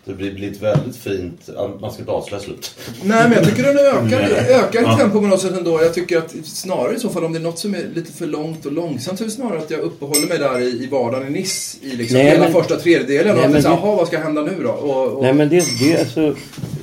[0.07, 1.49] Det blir, blir ett väldigt fint...
[1.81, 2.75] Man ska inte avslöja slut.
[3.03, 4.97] Nej, men jag tycker den ökar, ökar i Ja.
[4.97, 5.81] tempo på något sätt ändå.
[5.83, 8.25] Jag tycker att snarare i så fall om det är något som är lite för
[8.25, 11.27] långt och långsamt så är det snarare att jag uppehåller mig där i, i vardagen
[11.27, 13.35] i Nice i liksom Nej, hela men- första tredjedelen.
[13.35, 14.69] Nej, och att jaha, vad ska hända nu då?
[14.69, 15.23] Och, och...
[15.23, 16.35] Nej men det, det är alltså...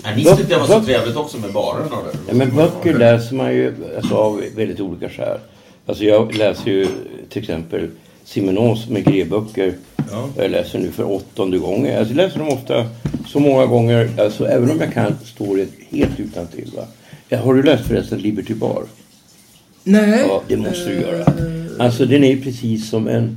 [0.04, 2.18] Nej, Nice tyckte jag var så trevligt också med baren och det.
[2.28, 5.38] Ja, men böcker läser man ju alltså, av väldigt olika skäl.
[5.86, 6.86] Alltså jag läser ju
[7.28, 7.88] till exempel
[8.24, 9.74] Simenons Maigret-böcker.
[10.36, 11.98] Jag läser nu för åttonde gången.
[11.98, 12.86] Alltså, jag läser dem ofta
[13.26, 16.70] så många gånger, alltså, även om jag kan storyn helt utan till.
[16.76, 16.84] Va?
[17.28, 18.84] Ja, Har du läst förresten Liberty Bar?
[19.84, 20.24] Nej.
[20.28, 21.24] Ja, det måste du göra.
[21.78, 23.36] Alltså den är precis som en...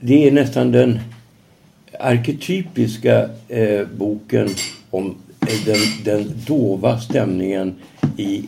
[0.00, 1.00] Det är nästan den
[2.00, 4.48] arketypiska eh, boken
[4.90, 7.74] om eh, den, den dova stämningen
[8.16, 8.44] i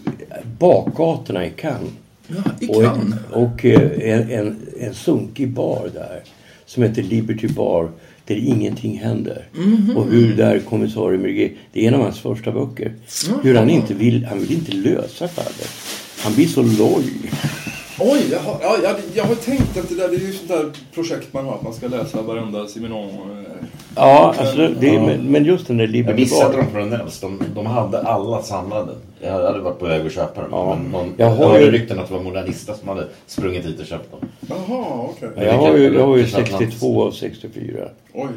[0.59, 1.91] bakgatorna i Cannes.
[2.37, 3.19] Ja, i Och, Cannes.
[3.33, 6.21] och eh, en, en, en sunkig bar där
[6.67, 7.89] som heter Liberty Bar
[8.27, 9.45] där ingenting händer.
[9.55, 9.97] Mhm.
[9.97, 12.93] Och hur där kommissarie Merguet, det är en av hans första böcker.
[13.43, 15.71] Hur han inte vill, han vill inte lösa fallet.
[16.23, 17.05] Han blir så loj.
[18.01, 20.49] Oj, jag har, ja, jag, jag har tänkt att det där det är ju sånt
[20.49, 21.55] där projekt man har.
[21.55, 23.09] Att man ska läsa varenda Simenon.
[23.09, 23.53] eh,
[23.97, 27.21] Ja, alltså, det, men, men just den där Jag Liberty missade dem den äldst.
[27.21, 28.93] De, de hade alla samlade.
[29.21, 30.51] Jag hade varit på väg att köpa dem.
[30.53, 30.75] Ja.
[30.83, 33.67] Men någon, Jag jag har hörde ju- rykten att det var Modernista som hade sprungit
[33.67, 34.21] hit och köpt dem.
[34.41, 35.29] Jaha, okej.
[35.37, 37.89] Ja, Jag har ju, jag har ju Det kanske 62 av 64.
[38.15, 38.29] Oj.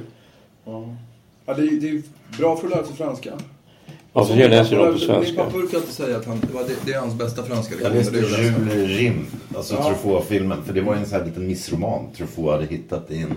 [0.66, 0.84] Ja.
[1.45, 2.01] Ja, det, är, det är
[2.38, 3.32] bra för att lära sig franska.
[4.14, 5.36] Ja, för jag läser dem på Min svenska.
[5.43, 7.76] pappa brukar alltid säga att han, det, var, det, det är hans bästa franska.
[7.84, 8.18] Jag läste Det.
[8.18, 9.26] Jules Rim,
[9.57, 9.84] alltså Ja.
[9.84, 10.57] Truffaut-filmen.
[10.66, 13.34] För det var ju en sån här liten missroman Truffaut hade hittat i en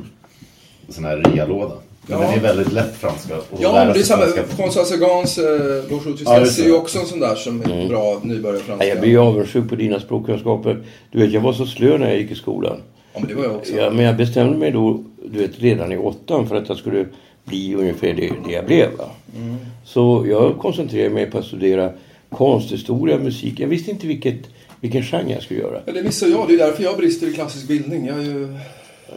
[0.88, 1.74] sån här realåda.
[2.06, 2.24] Men Ja.
[2.26, 3.34] den är väldigt lätt franska.
[3.58, 4.24] Ja, men det är samma.
[4.24, 5.44] François Sagans eh,
[5.88, 6.58] Bonjour Ja, det.
[6.58, 8.74] är ju också en sån där som är bra nybörjarfranska.
[8.84, 8.88] Mm.
[8.88, 10.84] Jag blir ju avundsjuk på dina språkkunskaper.
[11.10, 12.76] Du vet, jag var så slö när jag gick i skolan.
[13.12, 13.72] Ja, men det var jag också.
[13.72, 17.06] Ja, men jag bestämde mig då, du vet, redan i åttan för att jag skulle
[17.46, 18.88] bli ungefär det, det jag blev.
[19.36, 19.56] Mm.
[19.84, 21.90] Så jag koncentrerade mig på att studera
[22.28, 23.60] konsthistoria, musik.
[23.60, 24.38] Jag visste inte vilket,
[24.80, 25.80] vilken genre jag skulle göra.
[25.86, 26.48] Ja, det missar jag.
[26.48, 28.06] Det är därför jag brister i klassisk bildning.
[28.06, 28.58] Jag är ju...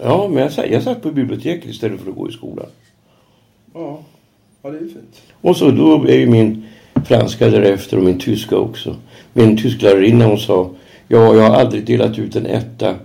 [0.04, 2.66] Ja, men jag, satt- jag satt på biblioteket istället för att gå i skolan.
[3.74, 4.00] Ja,
[4.62, 5.22] ja det är ju fint.
[5.42, 6.66] Och så då är ju min
[7.06, 8.96] franska därefter och min tyska också.
[9.34, 10.70] Min tysklärarinna hon sa
[11.12, 12.96] Ja, jag har aldrig delat ut en etta.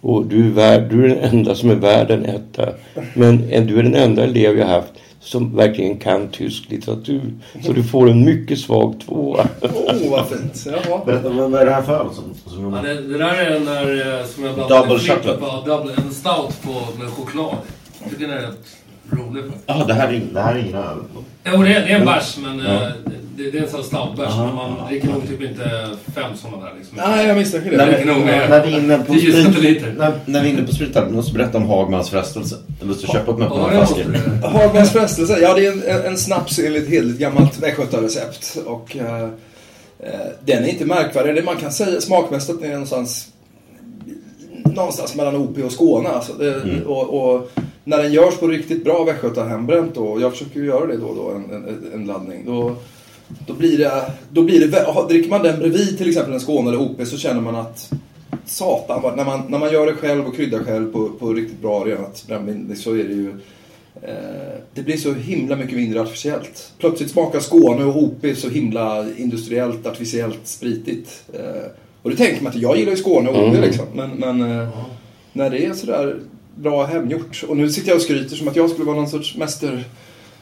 [0.00, 2.68] Och du är, värd, du är den enda som är värd en etta.
[3.14, 7.22] Men en- du är den enda elev jag haft som verkligen kan tysk litteratur.
[7.62, 9.46] Så du får en mycket svag tvåa.
[9.62, 10.66] Åh, oh, vad fint.
[10.66, 11.00] Jaha.
[11.06, 12.06] Berätta, vad är det här för öl?
[12.14, 15.38] Som, som Ja, det, det där är den där eh, som jag Double chocolate.
[15.40, 17.54] på, double, en stout på, med choklad.
[18.02, 18.76] Jag tycker den är rätt
[19.10, 19.44] rolig.
[19.66, 20.98] Ja, det här är, det här är ingen öl.
[21.52, 22.72] Jo, det är, det är en bärs, men Ja.
[22.72, 22.80] eh,
[23.44, 24.36] det, det är en sån stoutbärs.
[24.38, 26.72] Men man dricker nog typ inte fem sådana där.
[26.78, 26.96] Liksom.
[26.96, 27.76] Nej, jag misstänker det.
[27.76, 28.48] När, nog vi, mer.
[28.48, 29.94] när vi är inne på 10 sprit, centiliter.
[29.98, 32.56] när, när vi är inne på sprit här, du måste berätta om Hagmans frestelse.
[32.78, 34.04] Jag måste köpa upp mig på Ja, några flaskor.
[34.42, 34.46] du.
[34.46, 38.56] Hagmans frestelse, ja det är en, en, en snaps enligt hederligt gammalt västgötarecept.
[38.66, 39.28] Och eh, eh,
[40.44, 41.34] den är inte märkvärdig.
[41.34, 43.28] Det man kan säga smakmässigt att den är någonstans
[44.64, 46.08] någonstans mellan OP och Skåne.
[46.08, 46.32] Alltså.
[46.32, 46.82] Det, Mm.
[46.86, 47.50] och, och
[47.84, 51.06] när den görs på riktigt bra västgötahembränt då, och jag försöker ju göra det då
[51.06, 52.44] och då, en, en, en laddning.
[52.46, 52.76] Då,
[53.46, 56.80] då blir det, då blir det, dricker man den bredvid till exempel en Skåne eller
[56.80, 57.92] OP så känner man att
[58.46, 61.84] satan, när man, när man gör det själv och kryddar själv på, på riktigt bra
[61.84, 63.30] renat brännvin så är det ju
[64.02, 66.72] eh, det blir så himla mycket mindre artificiellt.
[66.78, 71.24] Plötsligt smakar Skåne och OP så himla industriellt, artificiellt, spritigt.
[71.32, 71.70] Eh,
[72.02, 73.60] och det tänker man att jag gillar ju Skåne och OP Mm.
[73.60, 73.86] liksom.
[73.94, 74.68] Men, men eh,
[75.32, 76.16] när det är sådär
[76.54, 77.44] bra hemgjort.
[77.48, 79.36] Och nu sitter jag och skryter som att jag skulle vara någon sorts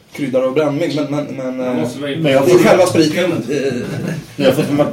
[0.09, 0.91] mästerkryddare och brännvin.
[0.95, 3.31] Men, men, men, eh, Men jag det är själva spriten.
[3.49, 3.73] eh,
[4.35, 4.85] Jag har fått för mig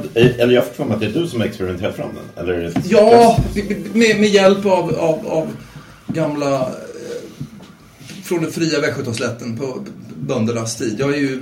[0.57, 2.43] att, fått för mig att det är du som har experimenterat fram den.
[2.43, 3.37] Eller är det Ja,
[3.93, 5.47] med, med hjälp av, av, av
[6.07, 6.55] gamla...
[6.61, 6.67] Eh,
[8.23, 9.79] från den fria Västgötaslätten på
[10.17, 10.95] böndernas tid.
[10.99, 11.41] Jag är ju...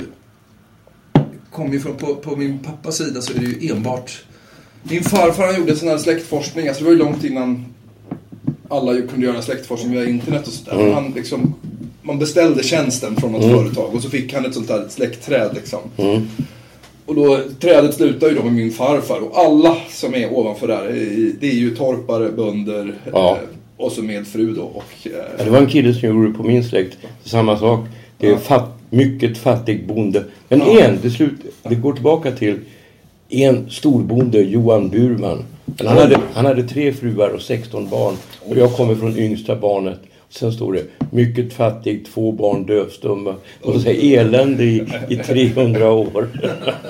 [1.51, 4.23] Kom ju från, på, på min pappas sida så är det ju enbart...
[4.83, 6.67] Min farfar han gjorde sån här släktforskning.
[6.67, 7.65] Alltså det var ju långt innan
[8.69, 10.79] alla ju kunde göra släktforskning via internet och sådär.
[10.81, 10.93] Mm.
[10.93, 11.53] Han liksom,
[12.05, 13.57] man beställde tjänsten från något Mm.
[13.57, 15.79] företag och så fick han ett sånt där släktträd liksom.
[15.97, 16.27] Mm.
[17.05, 20.89] Och då, trädet slutar ju då med min farfar och alla som är ovanför där,
[20.89, 23.31] eh, det är ju torpare, bönder Ja.
[23.31, 23.37] eh,
[23.85, 24.61] och så med fru då.
[24.61, 26.97] Och, Ja, eh, det var en kille som gjorde på min släkt.
[27.23, 27.79] Samma sak.
[28.17, 28.37] Det är Ja.
[28.37, 30.23] fatt, mycket fattig bonde.
[30.49, 30.79] Men Ja.
[30.79, 31.33] en, det, slut,
[31.63, 32.59] det går tillbaka till
[33.29, 35.43] en storbonde, Johan Burman.
[35.79, 38.15] Han, hade, han hade tre fruar och 16 barn.
[38.49, 39.99] Och jag kommer från yngsta barnet.
[40.39, 43.35] Sen står det mycket fattig, två barn dövstumma.
[43.61, 46.27] Och så elände i, i 300 år.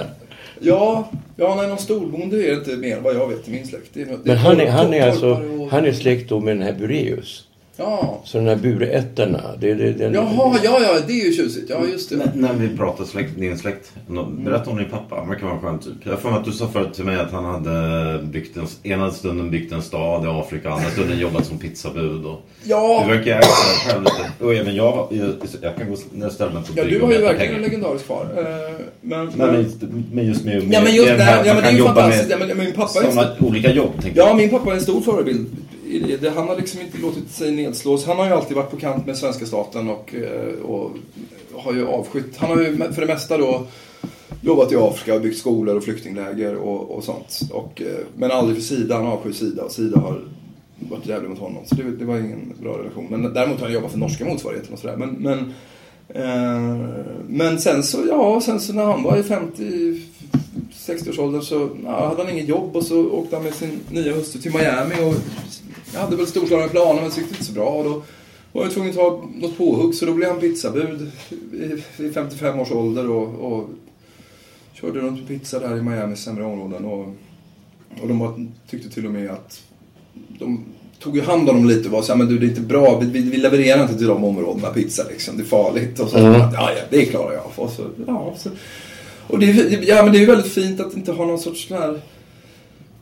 [0.59, 3.95] ja, ja, nej, någon storbonde är det inte mer vad jag vet i min släkt.
[4.23, 7.44] Men han är, han är alltså, han är släkt då med den här Bureus.
[7.77, 8.21] Ja.
[8.25, 10.13] Så den här burätterna, det är det, den...
[10.13, 11.69] Jaha, ja, ja, det är ju tjusigt.
[11.69, 12.15] Ja, just det.
[12.15, 13.91] När, när vi pratar släkt, din släkt,
[14.37, 15.15] berätta om din pappa.
[15.15, 15.93] Han verkar vara en skön typ.
[16.03, 19.51] Jag mig att du sa förut till mig att han hade byggt en, ena stunden
[19.51, 22.25] byggt en stad i Afrika, andra stunden jobbat som pizzabud.
[22.25, 23.03] Och Ja.
[23.07, 23.41] Du verkar ju
[23.89, 24.45] själv lite.
[24.45, 25.29] Och även jag, jag,
[25.61, 27.69] jag kan gå jag ställer mig på Ja, du och har ju verkligen en pengar.
[27.69, 28.27] legendarisk far.
[28.37, 31.63] Eh, Men, men, just- men just med, med, Ja, men just det här- ja, men
[31.63, 32.29] det är ju fantastiskt.
[32.29, 34.37] med Ja, men- men min pappa är sådana olika jobb, tänker Ja, jag.
[34.37, 35.47] min pappa är en stor förebild
[35.95, 36.17] i det.
[36.17, 38.05] Det- Han har liksom inte låtit sig nedslås.
[38.05, 40.91] Han har ju alltid varit på kant med svenska staten och, eh, och
[41.53, 42.37] har ju avskytt.
[42.37, 43.65] Han har ju för det mesta då
[44.41, 47.39] jobbat i Afrika och byggt skolor och flyktingläger och, och sånt.
[47.51, 47.87] Och, eh,
[48.17, 48.95] men aldrig för Sida.
[48.95, 50.21] Han avskyr Sida och Sida har
[50.79, 51.63] varit jävlig mot honom.
[51.65, 53.07] Så det, det var ingen bra relation.
[53.09, 54.95] Men däremot har han jobbat för norska motsvarigheten och sådär.
[54.97, 55.39] Men, men,
[56.09, 56.87] eh,
[57.27, 60.01] men sen så, ja, sen så när han var i 50
[60.87, 64.41] 60-årsåldern så ja, hade han inget jobb och så åkte han med sin nya hustru
[64.41, 65.13] till Miami och
[65.95, 67.69] jag hade väl storslagna planer men det gick inte så bra.
[67.69, 68.03] Och då
[68.51, 71.11] var jag tvungen att ta något påhugg så då blev han pizzabud
[71.53, 73.69] i, i 55 års ålder och, och
[74.73, 76.85] körde runt med pizza där i Miamis sämre områden.
[76.85, 77.07] Och,
[78.01, 79.61] och de var, tyckte till och med att
[80.39, 80.63] de
[80.99, 82.61] tog ju hand om dem lite och var så här, men du det är inte
[82.61, 85.99] bra, vi, vi, levererar inte till de områdena pizza liksom, det är farligt.
[85.99, 86.33] Och så, Mm.
[86.33, 87.43] ja, ja, det klarar jag.
[87.55, 88.49] Och så, ja, så,
[89.27, 89.45] och det,
[89.87, 92.01] ja, men det är ju väldigt fint att inte ha någon sorts sån här...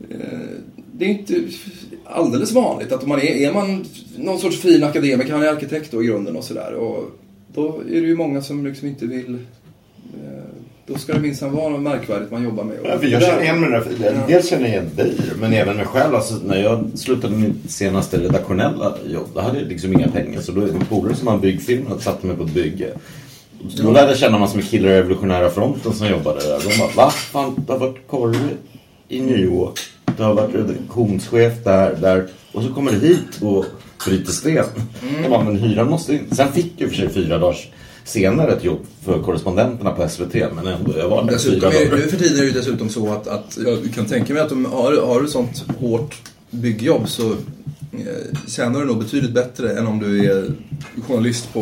[0.10, 0.28] Eh,
[0.98, 1.36] det är inte
[2.06, 3.86] alldeles vanligt att man är, är man
[4.18, 6.74] någon sorts fin akademiker, han är arkitekt då i grunden och sådär.
[6.74, 7.12] Och
[7.54, 9.34] då är det ju många som liksom inte vill...
[10.14, 10.44] Eh,
[10.86, 12.78] då ska det minsann vara något märkvärdigt man jobbar med.
[12.84, 13.84] Ja, för jag känner igen mig där.
[14.04, 14.12] Ja.
[14.28, 16.16] Dels känner jag igen dig, men även mig själv.
[16.16, 20.42] Alltså, när jag slutade mitt senaste redaktionella jobb, då hade jag liksom inga pengar.
[20.42, 22.54] Så då är det en polare som har en byggfilm och satte mig på ett
[22.54, 22.88] bygge.
[23.78, 26.60] Då lärde jag känna massor med killar i Revolutionära Fronten som jobbade där.
[26.70, 27.12] De bara, va?
[27.12, 28.36] Fan, det har varit korv
[29.08, 29.80] i New York.
[30.18, 32.28] Du har varit redaktionschef där, där.
[32.52, 33.66] Och så kommer du hit och
[34.06, 34.66] bryter sten.
[35.22, 36.26] Jag bara, men hyran måste in.
[36.32, 37.68] Sen fick och för sig fyra dagars
[38.04, 40.34] senare ett jobb för korrespondenterna på SVT.
[40.34, 41.98] Men ändå, jag var där fyra Dessutom är, dagar.
[41.98, 44.52] nu för tiden är det ju dessutom så att, att jag kan tänka mig att
[44.52, 46.16] om har, har du sånt hårt
[46.50, 50.52] byggjobb så eh, tjänar du nog betydligt bättre än om du är
[51.08, 51.62] journalist på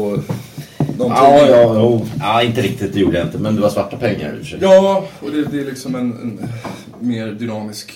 [0.97, 3.37] någon Ja, ja, ja, ja, inte riktigt det gjorde jag inte.
[3.37, 4.59] Men det var svarta pengar i och för sig.
[4.61, 6.39] Ja, och det, det är liksom en, en
[7.07, 7.93] mer dynamisk,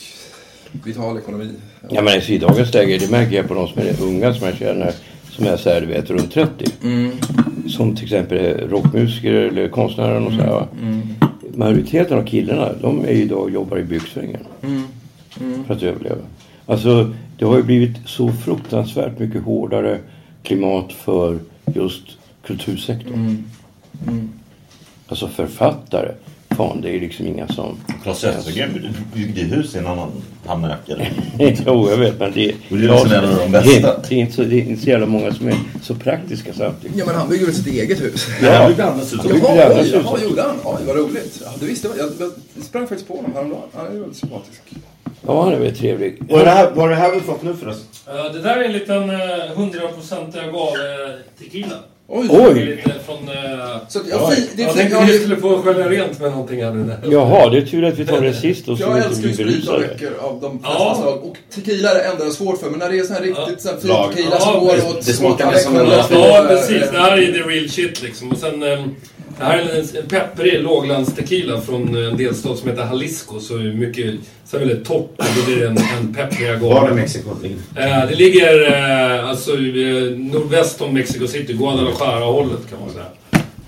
[0.83, 1.49] vital ekonomi.
[1.89, 4.57] Ja men i dagens läge, det märker jag på de som är unga som jag
[4.57, 4.93] känner
[5.35, 6.65] som är så här, du vet, runt 30.
[7.67, 10.51] Som till exempel rockmusiker eller konstnärer och så här.
[10.51, 10.67] va.
[11.53, 14.41] Majoriteten av killarna, de är idag och jobbar i byggsvängen.
[15.67, 16.21] För att överleva.
[16.65, 19.99] Alltså, det har ju blivit så fruktansvärt mycket hårdare
[20.43, 21.39] klimat för
[21.73, 22.03] just
[22.47, 23.43] kultursektorn.
[25.07, 26.11] Alltså författare,
[26.57, 27.77] fan det är liksom inga som...
[28.03, 30.11] Claes Östergren byggde hus i en annan
[30.87, 31.11] eller?
[31.65, 33.79] jo, jag vet men det, Och det är liksom en av de bästa.
[33.79, 36.53] Det, det, är inte så, det är inte så jävla många som är så praktiska
[36.53, 36.97] samtidigt.
[36.97, 38.27] Ja men han bygger väl sitt eget hus?
[38.41, 38.51] Ja.
[38.51, 39.23] Han byggde andras hus.
[39.23, 40.55] Byggde Jaha, oj, jaha, gjorde han?
[40.63, 41.41] Oj, vad roligt.
[41.45, 42.09] Ja, det visste jag.
[42.19, 42.31] Jag,
[42.63, 43.69] sprang faktiskt på honom häromdagen.
[43.73, 44.61] Han är väldigt sympatisk.
[45.27, 46.17] Ja, han är väl trevlig.
[46.29, 48.17] Vad är det här, vad är det här vi fått nu förresten?
[48.17, 49.17] Eh, Det där är en liten eh,
[49.57, 51.75] 100% agave tequila.
[52.07, 52.27] Oj!
[52.29, 52.53] Oj!
[52.65, 53.15] Lite från...
[53.29, 56.19] eh, Så jag, fi, det är Jag tänkte ja, vi det, skulle få skölja rent
[56.19, 56.93] med någonting här nu.
[57.11, 59.69] Jaha, det är tur att vi tar det sist och så jag älskar ju sprit
[59.69, 60.97] och drycker av de flesta Ja.
[61.01, 61.23] slag.
[61.23, 62.69] Och tequila är det enda jag är svårt för.
[62.69, 65.05] Men när det är sån här riktigt här fin tequila Ja, som går det- åt
[65.05, 66.91] det smakar mer som en Ja, precis.
[66.91, 68.31] Det här är the real shit liksom.
[68.31, 68.63] Och sen...
[68.63, 68.79] eh,
[69.37, 73.39] Det här är en, pepprig låglandstequila från en delstat som heter Jalisco.
[73.39, 74.15] Så är mycket...
[74.45, 76.73] Så är det väldigt torrt och då blir det en, en pepprig agave.
[76.73, 77.29] Var är Mexiko?
[77.41, 77.57] ligger?
[77.75, 83.05] Eh, det ligger eh, alltså eh, nordväst om Mexico City, Guadalajara-hållet kan man säga.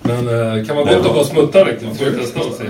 [0.02, 2.64] Men eh, kan man gott att bara smutta riktigt, får vi testa och se.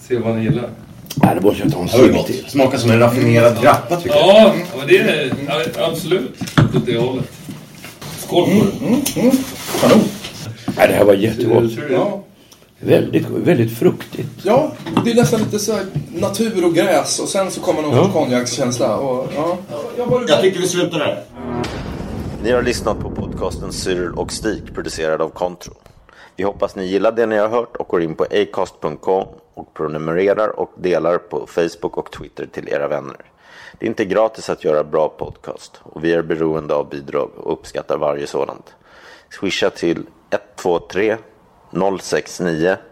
[0.00, 0.68] Se vad ni gillar.
[1.14, 2.26] Nej, det måste jag ta en gott.
[2.26, 2.44] till.
[2.48, 4.28] Smakar som en raffinerad grappa tycker jag.
[4.28, 5.32] Ja, det är
[5.90, 6.40] absolut
[6.76, 7.30] åt det hållet.
[8.18, 8.48] Skål
[9.82, 10.21] på det.
[10.76, 11.72] Nej, det här var jättegott.
[11.90, 12.20] Ja.
[12.80, 14.28] Väldigt, väldigt fruktigt.
[14.42, 14.72] ja,
[15.04, 18.10] det är nästan lite så här natur och gräs och sen så kommer någon Ja.
[18.12, 18.96] konjakskänsla.
[18.96, 19.56] Och, ja.
[19.98, 21.24] Jag var Jag tycker vi slutar där.
[22.42, 25.74] Ni har lyssnat på podcasten Cyril och Stig producerad av Kontro.
[26.36, 30.60] Vi hoppas ni gillar det ni har hört och går in på acast.com och prenumererar
[30.60, 33.16] och delar på Facebook och Twitter till era vänner.
[33.78, 37.52] Det är inte gratis att göra bra podcast och vi är beroende av bidrag och
[37.52, 38.74] uppskattar varje sådant.
[39.40, 40.02] Swisha till
[40.32, 41.18] 123
[41.72, 42.91] 069